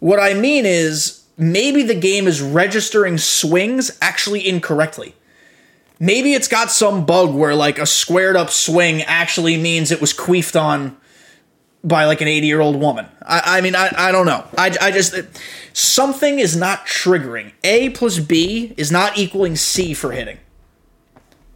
What 0.00 0.18
I 0.18 0.32
mean 0.32 0.64
is, 0.64 1.26
maybe 1.36 1.82
the 1.82 1.94
game 1.94 2.26
is 2.26 2.40
registering 2.40 3.18
swings 3.18 3.98
actually 4.00 4.48
incorrectly. 4.48 5.14
Maybe 6.00 6.32
it's 6.32 6.48
got 6.48 6.70
some 6.70 7.04
bug 7.04 7.34
where, 7.34 7.54
like, 7.54 7.78
a 7.78 7.84
squared 7.84 8.34
up 8.34 8.48
swing 8.48 9.02
actually 9.02 9.58
means 9.58 9.90
it 9.90 10.00
was 10.00 10.14
queefed 10.14 10.58
on 10.58 10.96
by, 11.84 12.06
like, 12.06 12.20
an 12.20 12.28
80 12.28 12.46
year 12.46 12.60
old 12.60 12.76
woman. 12.76 13.06
I, 13.22 13.58
I 13.58 13.60
mean, 13.60 13.76
I, 13.76 13.92
I 13.96 14.12
don't 14.12 14.26
know. 14.26 14.44
I, 14.58 14.76
I 14.80 14.90
just. 14.90 15.14
Something 15.72 16.38
is 16.38 16.56
not 16.56 16.86
triggering. 16.86 17.52
A 17.62 17.90
plus 17.90 18.18
B 18.18 18.74
is 18.76 18.90
not 18.90 19.18
equaling 19.18 19.56
C 19.56 19.92
for 19.94 20.12
hitting. 20.12 20.38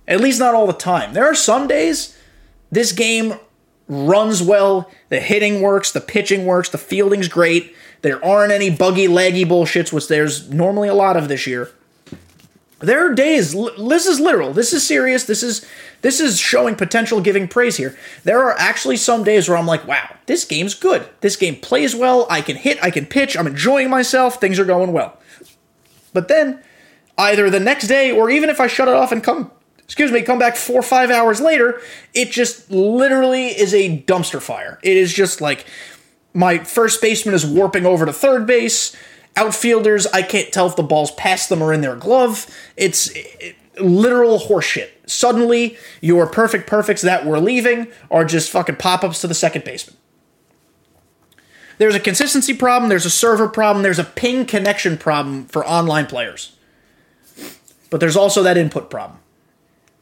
At 0.06 0.20
least 0.20 0.40
not 0.40 0.54
all 0.54 0.66
the 0.66 0.72
time. 0.72 1.12
There 1.12 1.26
are 1.26 1.34
some 1.34 1.68
days 1.68 2.18
this 2.70 2.92
game 2.92 3.34
runs 3.88 4.42
well, 4.42 4.90
the 5.08 5.20
hitting 5.20 5.60
works, 5.60 5.92
the 5.92 6.00
pitching 6.00 6.44
works, 6.44 6.68
the 6.68 6.78
fielding's 6.78 7.28
great. 7.28 7.74
There 8.02 8.24
aren't 8.24 8.52
any 8.52 8.70
buggy, 8.70 9.08
laggy 9.08 9.44
bullshits, 9.44 9.92
which 9.92 10.08
there's 10.08 10.50
normally 10.50 10.88
a 10.88 10.94
lot 10.94 11.16
of 11.16 11.28
this 11.28 11.46
year. 11.46 11.70
There 12.80 13.10
are 13.10 13.14
days. 13.14 13.52
This 13.52 14.06
is 14.06 14.20
literal. 14.20 14.52
This 14.52 14.72
is 14.72 14.86
serious. 14.86 15.24
This 15.24 15.42
is 15.42 15.66
this 16.00 16.20
is 16.20 16.38
showing 16.38 16.76
potential, 16.76 17.20
giving 17.20 17.48
praise 17.48 17.76
here. 17.76 17.96
There 18.22 18.40
are 18.40 18.56
actually 18.56 18.96
some 18.96 19.24
days 19.24 19.48
where 19.48 19.58
I'm 19.58 19.66
like, 19.66 19.86
wow, 19.86 20.14
this 20.26 20.44
game's 20.44 20.74
good. 20.74 21.08
This 21.20 21.34
game 21.34 21.56
plays 21.56 21.96
well. 21.96 22.26
I 22.30 22.40
can 22.40 22.56
hit. 22.56 22.82
I 22.82 22.90
can 22.90 23.06
pitch. 23.06 23.36
I'm 23.36 23.48
enjoying 23.48 23.90
myself. 23.90 24.40
Things 24.40 24.60
are 24.60 24.64
going 24.64 24.92
well. 24.92 25.18
But 26.12 26.28
then, 26.28 26.62
either 27.16 27.50
the 27.50 27.60
next 27.60 27.88
day 27.88 28.12
or 28.12 28.30
even 28.30 28.48
if 28.48 28.60
I 28.60 28.68
shut 28.68 28.86
it 28.86 28.94
off 28.94 29.10
and 29.10 29.24
come 29.24 29.50
excuse 29.88 30.12
me, 30.12 30.20
come 30.20 30.38
back 30.38 30.54
four 30.54 30.80
or 30.80 30.82
five 30.82 31.10
hours 31.10 31.40
later, 31.40 31.80
it 32.12 32.30
just 32.30 32.70
literally 32.70 33.46
is 33.46 33.72
a 33.72 34.02
dumpster 34.02 34.40
fire. 34.40 34.78
It 34.82 34.98
is 34.98 35.14
just 35.14 35.40
like 35.40 35.64
my 36.34 36.58
first 36.58 37.00
baseman 37.00 37.34
is 37.34 37.46
warping 37.46 37.86
over 37.86 38.04
to 38.04 38.12
third 38.12 38.46
base. 38.46 38.94
Outfielders, 39.38 40.06
I 40.08 40.22
can't 40.22 40.52
tell 40.52 40.66
if 40.66 40.74
the 40.74 40.82
ball's 40.82 41.12
past 41.12 41.48
them 41.48 41.62
or 41.62 41.72
in 41.72 41.80
their 41.80 41.94
glove. 41.94 42.52
It's 42.76 43.10
it, 43.14 43.54
literal 43.80 44.40
horseshit. 44.40 44.90
Suddenly, 45.06 45.78
your 46.00 46.26
perfect 46.26 46.66
perfects 46.66 47.02
that 47.02 47.24
were 47.24 47.38
leaving 47.38 47.86
are 48.10 48.24
just 48.24 48.50
fucking 48.50 48.76
pop 48.76 49.04
ups 49.04 49.20
to 49.20 49.28
the 49.28 49.34
second 49.34 49.64
baseman. 49.64 49.96
There's 51.78 51.94
a 51.94 52.00
consistency 52.00 52.52
problem, 52.52 52.88
there's 52.88 53.06
a 53.06 53.10
server 53.10 53.46
problem, 53.46 53.84
there's 53.84 54.00
a 54.00 54.04
ping 54.04 54.44
connection 54.44 54.98
problem 54.98 55.44
for 55.44 55.64
online 55.64 56.06
players. 56.06 56.56
But 57.90 58.00
there's 58.00 58.16
also 58.16 58.42
that 58.42 58.56
input 58.56 58.90
problem. 58.90 59.20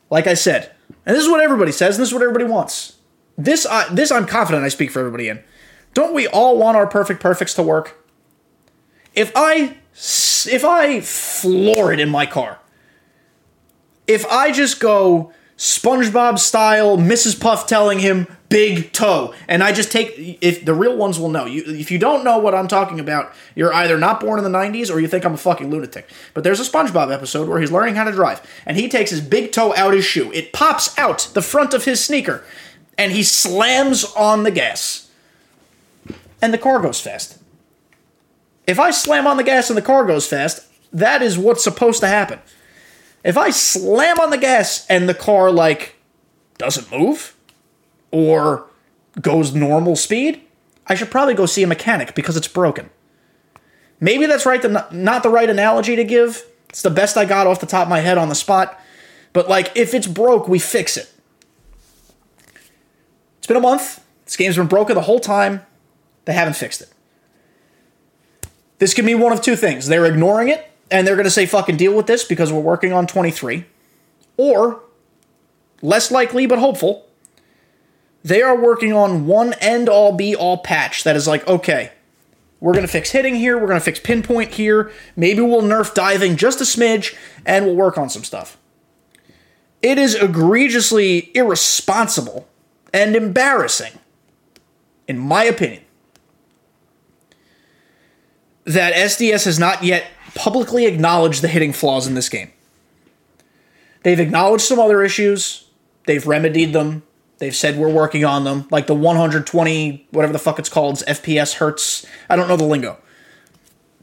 Like 0.09 0.27
I 0.27 0.33
said, 0.33 0.72
and 1.05 1.14
this 1.14 1.22
is 1.22 1.31
what 1.31 1.42
everybody 1.42 1.72
says, 1.72 1.96
and 1.96 2.03
this 2.03 2.09
is 2.09 2.14
what 2.14 2.22
everybody 2.22 2.46
wants. 2.46 2.96
This, 3.37 3.66
uh, 3.66 3.92
this 3.92 4.11
I'm 4.11 4.27
confident 4.27 4.64
I 4.64 4.68
speak 4.68 4.90
for 4.90 5.01
everybody 5.01 5.29
in. 5.29 5.44
Don't 5.92 6.14
we 6.14 6.27
all 6.27 6.57
want 6.57 6.79
our 6.79 6.87
perfect 6.87 7.20
perfects 7.20 7.53
to 7.55 7.62
work? 7.62 8.06
If 9.16 9.33
I, 9.35 9.76
if 9.94 10.64
I 10.64 11.00
floor 11.00 11.92
it 11.92 11.98
in 11.98 12.11
my 12.11 12.26
car, 12.26 12.61
if 14.07 14.24
I 14.26 14.52
just 14.52 14.79
go 14.79 15.33
SpongeBob 15.57 16.38
style, 16.38 16.98
Mrs. 16.98 17.40
Puff 17.40 17.66
telling 17.66 17.98
him 17.98 18.26
big 18.50 18.92
toe, 18.92 19.35
and 19.48 19.62
I 19.62 19.72
just 19.72 19.90
take 19.90 20.38
if 20.42 20.64
the 20.64 20.74
real 20.74 20.96
ones 20.96 21.18
will 21.18 21.31
know. 21.31 21.46
You 21.46 21.64
if 21.64 21.90
you 21.90 21.98
don't 21.98 22.24
know 22.24 22.38
what 22.38 22.55
I'm 22.55 22.68
talking 22.68 23.00
about, 23.00 23.33
you're 23.55 23.72
either 23.72 23.96
not 23.96 24.20
born 24.20 24.38
in 24.38 24.44
the 24.44 24.57
90s 24.57 24.94
or 24.94 25.00
you 25.00 25.09
think 25.09 25.24
I'm 25.24 25.35
a 25.35 25.38
fucking 25.38 25.70
lunatic. 25.70 26.09
But 26.35 26.44
there's 26.44 26.61
a 26.61 26.70
SpongeBob 26.70 27.12
episode 27.12 27.48
where 27.48 27.59
he's 27.59 27.72
learning 27.72 27.94
how 27.94 28.05
to 28.05 28.12
drive, 28.12 28.46
and 28.66 28.76
he 28.76 28.87
takes 28.88 29.11
his 29.11 29.22
big 29.22 29.50
toe 29.50 29.74
out 29.74 29.94
his 29.94 30.05
shoe. 30.05 30.31
It 30.33 30.52
pops 30.52 30.96
out 30.98 31.31
the 31.33 31.42
front 31.42 31.72
of 31.72 31.87
his 31.87 32.05
sneaker, 32.05 32.44
and 32.98 33.12
he 33.12 33.22
slams 33.22 34.05
on 34.14 34.42
the 34.42 34.50
gas, 34.50 35.11
and 36.42 36.52
the 36.52 36.59
car 36.59 36.81
goes 36.81 37.00
fast. 37.00 37.38
If 38.66 38.79
I 38.81 38.90
slam 38.90 39.26
on 39.26 39.37
the 39.37 39.44
gas 39.44 39.70
and 39.70 39.76
the 39.76 39.83
car 39.83 40.05
goes 40.05 40.26
fast, 40.26 40.66
that 40.92 41.22
is 41.22 41.38
what's 41.38 41.62
supposed 41.62 42.00
to 42.00 42.09
happen. 42.09 42.40
If 43.24 43.37
I 43.37 43.50
slam 43.50 44.20
on 44.20 44.31
the 44.31 44.38
gas 44.38 44.87
and 44.88 45.09
the 45.09 45.14
car 45.14 45.50
like 45.50 45.96
doesn't 46.59 46.90
move 46.90 47.37
or 48.11 48.66
goes 49.20 49.55
normal 49.55 49.96
speed, 49.96 50.42
I 50.87 50.94
should 50.94 51.11
probably 51.11 51.35
go 51.35 51.46
see 51.46 51.62
a 51.62 51.66
mechanic 51.66 52.14
because 52.14 52.37
it's 52.37 52.48
broken. 52.48 52.90
Maybe 53.98 54.26
that's 54.26 54.46
right, 54.46 54.61
the, 54.61 54.87
not 54.90 55.22
the 55.22 55.31
right 55.31 55.48
analogy 55.48 55.96
to 55.96 56.05
give. 56.05 56.44
It's 56.68 56.83
the 56.83 56.90
best 56.90 57.16
I 57.16 57.24
got 57.24 57.46
off 57.46 57.61
the 57.61 57.66
top 57.66 57.85
of 57.85 57.88
my 57.88 58.00
head 58.00 58.18
on 58.18 58.29
the 58.29 58.35
spot. 58.35 58.79
But 59.33 59.48
like, 59.48 59.72
if 59.74 59.94
it's 59.94 60.07
broke, 60.07 60.48
we 60.48 60.59
fix 60.59 60.96
it. 60.96 61.12
It's 63.38 63.46
been 63.46 63.57
a 63.57 63.61
month. 63.61 64.05
This 64.24 64.37
game's 64.37 64.57
been 64.57 64.66
broken 64.66 64.94
the 64.94 65.02
whole 65.02 65.20
time. 65.20 65.64
They 66.24 66.33
haven't 66.33 66.55
fixed 66.55 66.83
it. 66.83 66.90
This 68.78 68.94
could 68.94 69.04
mean 69.04 69.20
one 69.20 69.32
of 69.32 69.40
two 69.40 69.56
things. 69.56 69.86
They're 69.86 70.06
ignoring 70.06 70.48
it 70.48 70.70
and 70.90 71.06
they're 71.06 71.16
going 71.16 71.24
to 71.24 71.30
say 71.30 71.46
fucking 71.46 71.76
deal 71.76 71.94
with 71.94 72.06
this 72.06 72.24
because 72.24 72.52
we're 72.52 72.60
working 72.60 72.92
on 72.92 73.06
23. 73.06 73.64
Or, 74.36 74.82
less 75.82 76.10
likely 76.10 76.46
but 76.46 76.58
hopeful, 76.58 77.06
they 78.22 78.42
are 78.42 78.60
working 78.60 78.92
on 78.92 79.26
one 79.26 79.54
end 79.54 79.88
all 79.88 80.12
be 80.12 80.34
all 80.34 80.58
patch 80.58 81.04
that 81.04 81.16
is 81.16 81.26
like, 81.26 81.46
okay, 81.46 81.92
we're 82.60 82.72
going 82.72 82.86
to 82.86 82.92
fix 82.92 83.10
hitting 83.10 83.34
here, 83.34 83.56
we're 83.58 83.68
going 83.68 83.78
to 83.78 83.84
fix 83.84 84.00
pinpoint 84.00 84.54
here, 84.54 84.90
maybe 85.14 85.40
we'll 85.40 85.62
nerf 85.62 85.94
diving 85.94 86.36
just 86.36 86.60
a 86.60 86.64
smidge, 86.64 87.16
and 87.44 87.66
we'll 87.66 87.76
work 87.76 87.98
on 87.98 88.10
some 88.10 88.24
stuff. 88.24 88.58
It 89.82 89.98
is 89.98 90.14
egregiously 90.14 91.30
irresponsible 91.36 92.48
and 92.92 93.14
embarrassing, 93.14 93.92
in 95.06 95.18
my 95.18 95.44
opinion, 95.44 95.82
that 98.66 98.94
SDS 98.94 99.44
has 99.44 99.59
not 99.59 99.83
yet 99.83 100.07
publicly 100.35 100.87
acknowledged 100.87 101.40
the 101.40 101.48
hitting 101.48 101.72
flaws 101.72 102.07
in 102.07 102.14
this 102.14 102.29
game. 102.29 102.50
They've 104.02 104.20
acknowledged 104.20 104.64
some 104.64 104.79
other 104.79 105.02
issues, 105.02 105.66
they've 106.07 106.26
remedied 106.26 106.72
them, 106.72 107.02
they've 107.38 107.57
said 107.57 107.76
we're 107.76 107.92
working 107.92 108.24
on 108.24 108.44
them, 108.44 108.66
like 108.70 108.87
the 108.87 108.94
120, 108.94 110.07
whatever 110.11 110.33
the 110.33 110.38
fuck 110.38 110.59
it's 110.59 110.68
called, 110.68 110.96
FPS 110.96 111.55
hertz. 111.55 112.05
I 112.29 112.37
don't 112.37 112.48
know 112.48 112.57
the 112.57 112.64
lingo. 112.64 112.98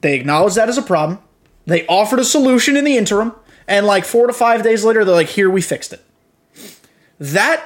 They 0.02 0.15
acknowledge 0.15 0.56
that 0.56 0.67
as 0.67 0.78
a 0.78 0.82
problem. 0.82 1.19
They 1.65 1.86
offered 1.88 2.19
a 2.19 2.26
solution 2.26 2.76
in 2.76 2.84
the 2.84 2.97
interim, 2.97 3.34
and 3.67 3.86
like 3.86 4.04
four 4.04 4.28
to 4.28 4.34
five 4.34 4.63
days 4.63 4.84
later, 4.84 5.06
they're 5.06 5.15
like, 5.15 5.30
here, 5.30 5.49
we 5.49 5.62
fixed 5.62 5.93
it. 5.93 6.04
That, 7.19 7.63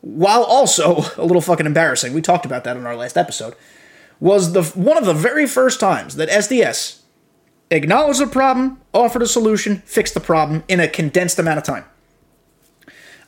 while 0.00 0.44
also 0.44 1.04
a 1.16 1.24
little 1.24 1.42
fucking 1.42 1.66
embarrassing, 1.66 2.12
we 2.12 2.22
talked 2.22 2.44
about 2.44 2.64
that 2.64 2.76
in 2.76 2.86
our 2.86 2.96
last 2.96 3.16
episode, 3.16 3.54
was 4.20 4.52
the 4.52 4.62
one 4.62 4.98
of 4.98 5.06
the 5.06 5.14
very 5.14 5.46
first 5.46 5.80
times 5.80 6.16
that 6.16 6.28
SDS 6.28 7.00
acknowledged 7.70 8.20
the 8.20 8.26
problem, 8.26 8.80
offered 8.92 9.22
a 9.22 9.26
solution, 9.26 9.78
fixed 9.86 10.14
the 10.14 10.20
problem 10.20 10.62
in 10.68 10.78
a 10.78 10.88
condensed 10.88 11.38
amount 11.38 11.58
of 11.58 11.64
time. 11.64 11.84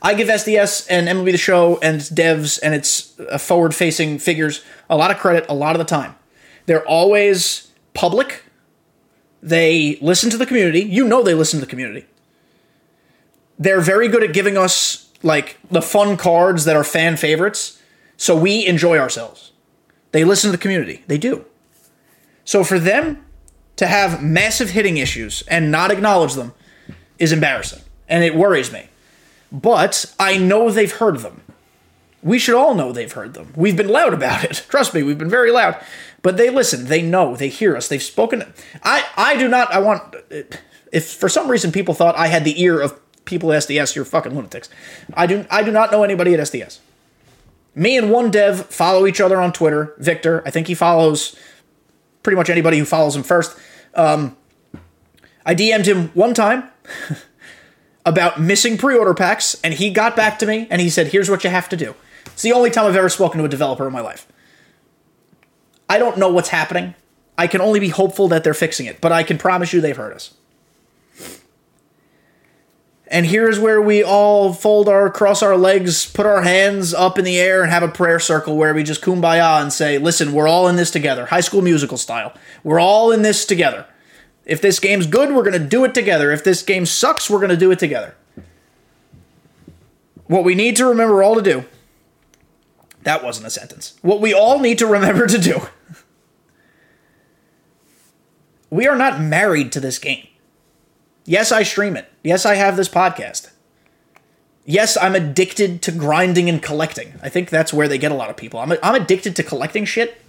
I 0.01 0.13
give 0.13 0.27
SDS 0.27 0.85
and 0.89 1.07
MLB 1.07 1.31
The 1.31 1.37
Show 1.37 1.79
and 1.81 1.95
its 1.95 2.09
devs 2.11 2.59
and 2.61 2.75
its 2.75 3.17
uh, 3.19 3.37
forward 3.37 3.73
facing 3.73 4.19
figures 4.19 4.63
a 4.89 4.97
lot 4.97 5.11
of 5.11 5.17
credit 5.17 5.45
a 5.47 5.53
lot 5.53 5.75
of 5.75 5.79
the 5.79 5.85
time. 5.85 6.15
They're 6.65 6.85
always 6.85 7.71
public. 7.93 8.43
They 9.41 9.97
listen 10.01 10.29
to 10.29 10.37
the 10.37 10.45
community. 10.45 10.81
You 10.81 11.07
know 11.07 11.23
they 11.23 11.33
listen 11.33 11.59
to 11.59 11.65
the 11.65 11.69
community. 11.69 12.05
They're 13.57 13.81
very 13.81 14.09
good 14.09 14.23
at 14.23 14.33
giving 14.33 14.57
us 14.57 15.09
like 15.23 15.57
the 15.71 15.81
fun 15.81 16.17
cards 16.17 16.65
that 16.65 16.75
are 16.75 16.83
fan 16.83 17.15
favorites 17.15 17.81
so 18.17 18.35
we 18.37 18.65
enjoy 18.65 18.97
ourselves. 18.97 19.52
They 20.13 20.23
listen 20.23 20.49
to 20.51 20.57
the 20.57 20.61
community. 20.61 21.03
They 21.07 21.17
do. 21.17 21.43
So 22.45 22.63
for 22.63 22.79
them 22.79 23.25
to 23.75 23.87
have 23.87 24.23
massive 24.23 24.69
hitting 24.69 24.97
issues 24.97 25.41
and 25.47 25.71
not 25.71 25.91
acknowledge 25.91 26.35
them 26.35 26.53
is 27.19 27.31
embarrassing. 27.31 27.81
And 28.07 28.23
it 28.23 28.35
worries 28.35 28.71
me. 28.71 28.87
But 29.51 30.05
I 30.19 30.37
know 30.37 30.69
they've 30.69 30.91
heard 30.91 31.19
them. 31.19 31.41
We 32.21 32.39
should 32.39 32.55
all 32.55 32.75
know 32.75 32.91
they've 32.91 33.11
heard 33.11 33.33
them. 33.33 33.53
We've 33.55 33.75
been 33.75 33.89
loud 33.89 34.13
about 34.13 34.43
it. 34.45 34.65
Trust 34.69 34.93
me, 34.93 35.03
we've 35.03 35.17
been 35.17 35.29
very 35.29 35.51
loud. 35.51 35.83
But 36.21 36.37
they 36.37 36.49
listen, 36.49 36.85
they 36.85 37.01
know, 37.01 37.35
they 37.35 37.49
hear 37.49 37.75
us, 37.75 37.87
they've 37.87 38.01
spoken. 38.01 38.53
I, 38.83 39.05
I 39.17 39.35
do 39.35 39.47
not, 39.47 39.73
I 39.73 39.79
want, 39.79 40.15
if 40.91 41.09
for 41.09 41.27
some 41.27 41.49
reason 41.49 41.71
people 41.71 41.93
thought 41.93 42.15
I 42.15 42.27
had 42.27 42.45
the 42.45 42.61
ear 42.61 42.79
of 42.79 42.99
people 43.25 43.51
at 43.51 43.63
SDS, 43.63 43.95
you're 43.95 44.05
fucking 44.05 44.33
lunatics. 44.33 44.69
I 45.15 45.25
do, 45.25 45.45
I 45.49 45.63
do 45.63 45.71
not 45.71 45.91
know 45.91 46.03
anybody 46.03 46.33
at 46.33 46.39
SDS. 46.39 46.79
Me 47.75 47.97
and 47.97 48.11
one 48.11 48.29
dev 48.29 48.67
follow 48.67 49.07
each 49.07 49.19
other 49.19 49.41
on 49.41 49.51
Twitter. 49.51 49.95
Victor, 49.97 50.43
I 50.45 50.51
think 50.51 50.67
he 50.67 50.75
follows 50.75 51.35
pretty 52.21 52.35
much 52.35 52.49
anybody 52.49 52.77
who 52.77 52.85
follows 52.85 53.15
him 53.15 53.23
first. 53.23 53.57
Um, 53.95 54.37
I 55.45 55.55
DM'd 55.55 55.87
him 55.87 56.09
one 56.09 56.33
time 56.33 56.69
about 58.05 58.39
missing 58.39 58.77
pre 58.77 58.95
order 58.95 59.13
packs, 59.13 59.59
and 59.63 59.73
he 59.73 59.89
got 59.89 60.15
back 60.15 60.39
to 60.39 60.45
me 60.45 60.67
and 60.69 60.81
he 60.81 60.89
said, 60.89 61.07
Here's 61.07 61.29
what 61.29 61.43
you 61.43 61.49
have 61.49 61.69
to 61.69 61.77
do. 61.77 61.95
It's 62.27 62.41
the 62.41 62.53
only 62.53 62.69
time 62.69 62.85
I've 62.85 62.95
ever 62.95 63.09
spoken 63.09 63.39
to 63.39 63.45
a 63.45 63.49
developer 63.49 63.85
in 63.85 63.93
my 63.93 64.01
life. 64.01 64.27
I 65.89 65.99
don't 65.99 66.17
know 66.17 66.29
what's 66.31 66.49
happening. 66.49 66.95
I 67.37 67.47
can 67.47 67.61
only 67.61 67.79
be 67.79 67.89
hopeful 67.89 68.27
that 68.29 68.43
they're 68.43 68.53
fixing 68.53 68.85
it, 68.85 69.01
but 69.01 69.11
I 69.11 69.23
can 69.23 69.37
promise 69.37 69.73
you 69.73 69.81
they've 69.81 69.97
heard 69.97 70.13
us. 70.13 70.33
And 73.13 73.27
here's 73.27 73.59
where 73.59 73.79
we 73.79 74.03
all 74.03 74.53
fold 74.53 74.89
our, 74.89 75.07
cross 75.07 75.43
our 75.43 75.55
legs, 75.55 76.07
put 76.07 76.25
our 76.25 76.41
hands 76.41 76.95
up 76.95 77.19
in 77.19 77.25
the 77.25 77.37
air, 77.37 77.61
and 77.61 77.71
have 77.71 77.83
a 77.83 77.87
prayer 77.87 78.19
circle 78.19 78.57
where 78.57 78.73
we 78.73 78.81
just 78.81 79.03
kumbaya 79.03 79.61
and 79.61 79.71
say, 79.71 79.99
listen, 79.99 80.33
we're 80.33 80.47
all 80.47 80.67
in 80.67 80.77
this 80.77 80.89
together. 80.89 81.27
High 81.27 81.41
school 81.41 81.61
musical 81.61 81.99
style. 81.99 82.33
We're 82.63 82.79
all 82.79 83.11
in 83.11 83.21
this 83.21 83.45
together. 83.45 83.85
If 84.45 84.61
this 84.61 84.79
game's 84.79 85.05
good, 85.05 85.29
we're 85.29 85.43
going 85.43 85.53
to 85.53 85.59
do 85.59 85.85
it 85.85 85.93
together. 85.93 86.31
If 86.31 86.43
this 86.43 86.63
game 86.63 86.87
sucks, 86.87 87.29
we're 87.29 87.37
going 87.37 87.51
to 87.51 87.55
do 87.55 87.69
it 87.69 87.77
together. 87.77 88.15
What 90.25 90.43
we 90.43 90.55
need 90.55 90.75
to 90.77 90.87
remember 90.87 91.21
all 91.21 91.35
to 91.35 91.43
do 91.43 91.65
that 93.03 93.23
wasn't 93.23 93.45
a 93.45 93.51
sentence. 93.51 93.95
What 94.01 94.21
we 94.21 94.33
all 94.33 94.57
need 94.57 94.79
to 94.79 94.87
remember 94.87 95.27
to 95.27 95.37
do 95.37 95.61
we 98.71 98.87
are 98.87 98.95
not 98.95 99.21
married 99.21 99.71
to 99.73 99.79
this 99.79 99.99
game. 99.99 100.25
Yes, 101.25 101.51
I 101.51 101.63
stream 101.63 101.95
it. 101.95 102.11
Yes, 102.23 102.45
I 102.45 102.55
have 102.55 102.75
this 102.75 102.89
podcast. 102.89 103.49
Yes, 104.65 104.97
I'm 104.97 105.15
addicted 105.15 105.81
to 105.83 105.91
grinding 105.91 106.49
and 106.49 106.61
collecting. 106.61 107.13
I 107.21 107.29
think 107.29 107.49
that's 107.49 107.73
where 107.73 107.87
they 107.87 107.97
get 107.97 108.11
a 108.11 108.15
lot 108.15 108.29
of 108.29 108.37
people. 108.37 108.59
I'm, 108.59 108.73
I'm 108.81 108.95
addicted 108.95 109.35
to 109.37 109.43
collecting 109.43 109.85
shit. 109.85 110.21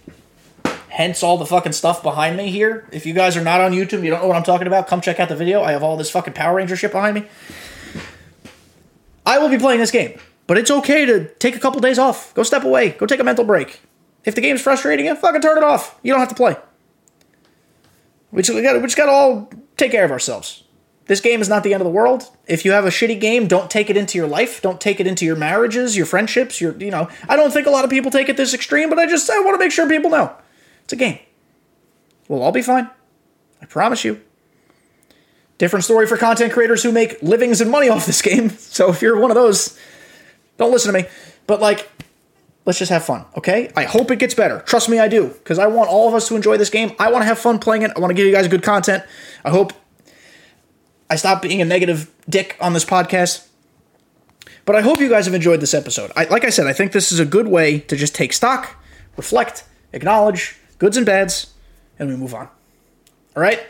Hence 0.89 1.23
all 1.23 1.37
the 1.37 1.45
fucking 1.45 1.73
stuff 1.73 2.01
behind 2.01 2.37
me 2.37 2.49
here. 2.51 2.87
If 2.91 3.05
you 3.05 3.13
guys 3.13 3.35
are 3.35 3.43
not 3.43 3.59
on 3.61 3.73
YouTube, 3.73 4.03
you 4.03 4.09
don't 4.09 4.21
know 4.21 4.27
what 4.27 4.37
I'm 4.37 4.43
talking 4.43 4.67
about, 4.67 4.87
come 4.87 5.01
check 5.01 5.19
out 5.19 5.29
the 5.29 5.35
video. 5.35 5.61
I 5.61 5.71
have 5.71 5.83
all 5.83 5.97
this 5.97 6.09
fucking 6.09 6.33
Power 6.33 6.55
Ranger 6.55 6.75
shit 6.75 6.91
behind 6.91 7.15
me. 7.15 7.25
I 9.25 9.37
will 9.39 9.49
be 9.49 9.57
playing 9.57 9.79
this 9.79 9.91
game, 9.91 10.17
but 10.47 10.57
it's 10.57 10.71
okay 10.71 11.05
to 11.05 11.27
take 11.35 11.55
a 11.55 11.59
couple 11.59 11.81
days 11.81 11.99
off. 11.99 12.33
Go 12.33 12.43
step 12.43 12.63
away. 12.63 12.91
Go 12.91 13.05
take 13.05 13.19
a 13.19 13.23
mental 13.23 13.43
break. 13.43 13.81
If 14.23 14.35
the 14.35 14.41
game's 14.41 14.61
frustrating 14.61 15.05
you, 15.05 15.15
fucking 15.15 15.41
turn 15.41 15.57
it 15.57 15.63
off. 15.63 15.99
You 16.03 16.11
don't 16.13 16.19
have 16.19 16.29
to 16.29 16.35
play. 16.35 16.55
We 18.31 18.41
just 18.41 18.61
got 18.61 18.75
we 18.75 18.81
just 18.81 18.97
got 18.97 19.05
to 19.05 19.11
all 19.11 19.49
take 19.77 19.91
care 19.91 20.03
of 20.05 20.11
ourselves. 20.11 20.64
This 21.07 21.21
game 21.21 21.39
is 21.39 21.49
not 21.49 21.63
the 21.63 21.73
end 21.73 21.81
of 21.81 21.85
the 21.85 21.91
world. 21.91 22.23
If 22.47 22.65
you 22.65 22.71
have 22.71 22.85
a 22.85 22.89
shitty 22.89 23.19
game, 23.19 23.47
don't 23.47 23.69
take 23.69 23.89
it 23.89 23.97
into 23.97 24.17
your 24.17 24.27
life. 24.27 24.61
Don't 24.61 24.81
take 24.81 24.99
it 24.99 25.05
into 25.05 25.23
your 25.23 25.35
marriages, 25.35 25.95
your 25.95 26.05
friendships, 26.05 26.59
your 26.59 26.75
you 26.77 26.89
know. 26.89 27.09
I 27.29 27.35
don't 27.35 27.51
think 27.51 27.67
a 27.67 27.69
lot 27.69 27.83
of 27.83 27.91
people 27.91 28.09
take 28.09 28.27
it 28.27 28.37
this 28.37 28.53
extreme, 28.53 28.89
but 28.89 28.97
I 28.97 29.05
just 29.05 29.29
I 29.29 29.39
want 29.41 29.55
to 29.55 29.59
make 29.59 29.71
sure 29.71 29.87
people 29.87 30.09
know. 30.09 30.35
It's 30.83 30.93
a 30.93 30.95
game. 30.95 31.19
We'll 32.27 32.41
all 32.41 32.51
be 32.51 32.63
fine. 32.63 32.89
I 33.61 33.65
promise 33.65 34.03
you. 34.03 34.21
Different 35.57 35.85
story 35.85 36.05
for 36.07 36.17
content 36.17 36.51
creators 36.51 36.83
who 36.83 36.91
make 36.91 37.21
livings 37.21 37.61
and 37.61 37.69
money 37.69 37.87
off 37.89 38.05
this 38.05 38.21
game. 38.21 38.49
So 38.49 38.89
if 38.89 39.01
you're 39.01 39.19
one 39.19 39.31
of 39.31 39.35
those, 39.35 39.79
don't 40.57 40.71
listen 40.71 40.91
to 40.93 41.01
me. 41.01 41.07
But 41.45 41.61
like 41.61 41.89
let's 42.65 42.79
just 42.79 42.89
have 42.89 43.05
fun, 43.05 43.25
okay? 43.37 43.71
I 43.75 43.83
hope 43.83 44.11
it 44.11 44.19
gets 44.19 44.33
better. 44.33 44.59
Trust 44.61 44.89
me, 44.89 44.99
I 44.99 45.07
do, 45.07 45.27
because 45.27 45.59
I 45.59 45.67
want 45.67 45.89
all 45.89 46.07
of 46.07 46.15
us 46.15 46.27
to 46.29 46.35
enjoy 46.35 46.57
this 46.57 46.69
game. 46.69 46.93
I 46.99 47.11
want 47.11 47.21
to 47.21 47.27
have 47.27 47.37
fun 47.39 47.59
playing 47.59 47.83
it. 47.83 47.91
I 47.95 47.99
want 47.99 48.09
to 48.09 48.15
give 48.15 48.25
you 48.25 48.33
guys 48.33 48.47
good 48.47 48.63
content. 48.63 49.03
I 49.43 49.51
hope 49.51 49.73
I 51.15 51.17
stop 51.17 51.41
being 51.41 51.61
a 51.61 51.65
negative 51.65 52.11
dick 52.27 52.57
on 52.59 52.73
this 52.73 52.83
podcast. 52.83 53.47
But 54.65 54.75
I 54.75 54.81
hope 54.81 54.99
you 54.99 55.07
guys 55.07 55.23
have 55.27 55.33
enjoyed 55.33 55.61
this 55.61 55.73
episode. 55.73 56.11
I, 56.13 56.25
like 56.25 56.43
I 56.43 56.49
said, 56.49 56.67
I 56.67 56.73
think 56.73 56.91
this 56.91 57.09
is 57.13 57.19
a 57.19 57.25
good 57.25 57.47
way 57.47 57.79
to 57.79 57.95
just 57.95 58.13
take 58.13 58.33
stock, 58.33 58.75
reflect, 59.15 59.63
acknowledge 59.93 60.57
goods 60.77 60.97
and 60.97 61.05
bads, 61.05 61.53
and 61.97 62.09
we 62.09 62.17
move 62.17 62.33
on. 62.33 62.49
All 63.33 63.41
right? 63.41 63.61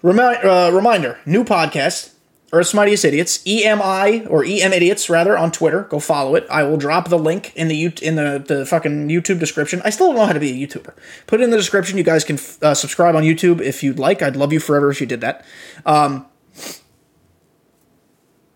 Remi- 0.00 0.22
uh, 0.22 0.70
reminder 0.70 1.18
new 1.26 1.44
podcast, 1.44 2.14
Earth's 2.54 2.72
Mightiest 2.72 3.04
Idiots, 3.04 3.44
EMI 3.44 4.26
or 4.30 4.42
EM 4.42 4.72
Idiots 4.72 5.10
rather 5.10 5.36
on 5.36 5.52
Twitter. 5.52 5.82
Go 5.90 6.00
follow 6.00 6.36
it. 6.36 6.46
I 6.50 6.62
will 6.62 6.78
drop 6.78 7.10
the 7.10 7.18
link 7.18 7.52
in 7.54 7.68
the 7.68 7.92
in 8.00 8.16
the, 8.16 8.42
the 8.44 8.64
fucking 8.64 9.08
YouTube 9.08 9.38
description. 9.38 9.82
I 9.84 9.90
still 9.90 10.06
don't 10.06 10.16
know 10.16 10.26
how 10.26 10.32
to 10.32 10.40
be 10.40 10.50
a 10.50 10.66
YouTuber. 10.66 10.94
Put 11.26 11.42
it 11.42 11.44
in 11.44 11.50
the 11.50 11.58
description. 11.58 11.98
You 11.98 12.04
guys 12.04 12.24
can 12.24 12.38
uh, 12.62 12.72
subscribe 12.72 13.14
on 13.14 13.24
YouTube 13.24 13.60
if 13.60 13.82
you'd 13.82 13.98
like. 13.98 14.22
I'd 14.22 14.36
love 14.36 14.54
you 14.54 14.58
forever 14.58 14.90
if 14.90 15.02
you 15.02 15.06
did 15.06 15.20
that. 15.20 15.44
Um, 15.84 16.24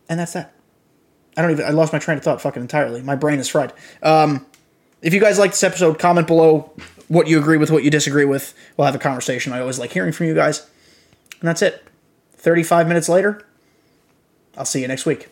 and 0.09 0.21
that's 0.21 0.33
that. 0.35 0.53
I 1.37 1.43
don't 1.43 1.51
even. 1.51 1.65
I 1.65 1.71
lost 1.71 1.93
my 1.93 1.99
train 1.99 2.19
of 2.19 2.25
thought 2.25 2.41
fucking 2.41 2.63
entirely. 2.63 3.03
My 3.03 3.17
brain 3.17 3.39
is 3.39 3.49
fried. 3.49 3.73
Um, 4.03 4.47
if 5.03 5.13
you 5.13 5.21
guys 5.21 5.39
like 5.39 5.51
this 5.51 5.63
episode, 5.63 5.99
comment 5.99 6.27
below 6.27 6.73
what 7.09 7.27
you 7.27 7.39
agree 7.39 7.57
with, 7.57 7.71
what 7.71 7.85
you 7.85 7.91
disagree 7.91 8.25
with. 8.25 8.55
We'll 8.77 8.87
have 8.87 8.95
a 8.95 8.99
conversation. 8.99 9.53
I 9.53 9.61
always 9.61 9.79
like 9.79 9.93
hearing 9.93 10.13
from 10.13 10.27
you 10.27 10.35
guys. 10.35 10.67
And 11.41 11.49
that's 11.49 11.61
it. 11.61 11.85
35 12.37 12.89
minutes 12.89 13.09
later, 13.09 13.45
I'll 14.57 14.65
see 14.65 14.81
you 14.81 14.89
next 14.89 15.05
week. 15.05 15.29